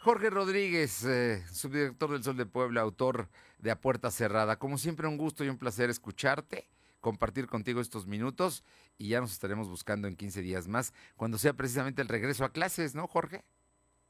Jorge 0.00 0.28
Rodríguez, 0.28 1.06
eh, 1.06 1.42
subdirector 1.46 2.10
del 2.10 2.22
Sol 2.22 2.36
de 2.36 2.44
Puebla, 2.44 2.82
autor 2.82 3.30
de 3.60 3.70
A 3.70 3.80
Puerta 3.80 4.10
Cerrada. 4.10 4.58
Como 4.58 4.76
siempre, 4.76 5.08
un 5.08 5.16
gusto 5.16 5.42
y 5.42 5.48
un 5.48 5.56
placer 5.56 5.88
escucharte, 5.88 6.68
compartir 7.00 7.46
contigo 7.46 7.80
estos 7.80 8.06
minutos 8.06 8.62
y 8.98 9.08
ya 9.08 9.22
nos 9.22 9.32
estaremos 9.32 9.70
buscando 9.70 10.06
en 10.06 10.16
15 10.16 10.42
días 10.42 10.68
más, 10.68 10.92
cuando 11.16 11.38
sea 11.38 11.54
precisamente 11.54 12.02
el 12.02 12.08
regreso 12.08 12.44
a 12.44 12.52
clases, 12.52 12.94
¿no, 12.94 13.06
Jorge? 13.06 13.42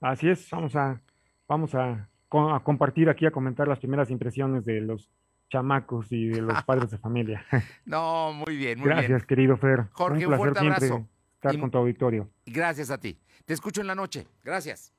Así 0.00 0.28
es, 0.28 0.50
vamos 0.50 0.74
a, 0.74 1.00
vamos 1.46 1.72
a, 1.76 2.08
compartir 2.28 3.08
aquí, 3.08 3.26
a 3.26 3.30
comentar 3.30 3.68
las 3.68 3.78
primeras 3.78 4.10
impresiones 4.10 4.64
de 4.64 4.80
los 4.80 5.08
chamacos 5.50 6.10
y 6.10 6.26
de 6.28 6.42
los 6.42 6.62
padres 6.64 6.90
de 6.90 6.98
familia. 6.98 7.44
No, 7.87 8.32
muy 8.32 8.56
bien, 8.56 8.78
muy 8.78 8.88
Gracias, 8.88 9.08
bien. 9.08 9.26
querido 9.26 9.56
Fer. 9.56 9.87
Jorge, 9.92 10.26
un, 10.26 10.30
placer 10.30 10.32
un 10.32 10.38
fuerte 10.38 10.58
abrazo. 10.60 11.08
Estar 11.34 11.58
con 11.60 11.70
tu 11.70 11.78
auditorio. 11.78 12.30
Gracias 12.46 12.90
a 12.90 12.98
ti. 12.98 13.18
Te 13.44 13.52
escucho 13.52 13.82
en 13.82 13.87
la 13.87 13.94
noche. 13.94 14.26
Gracias. 14.42 14.94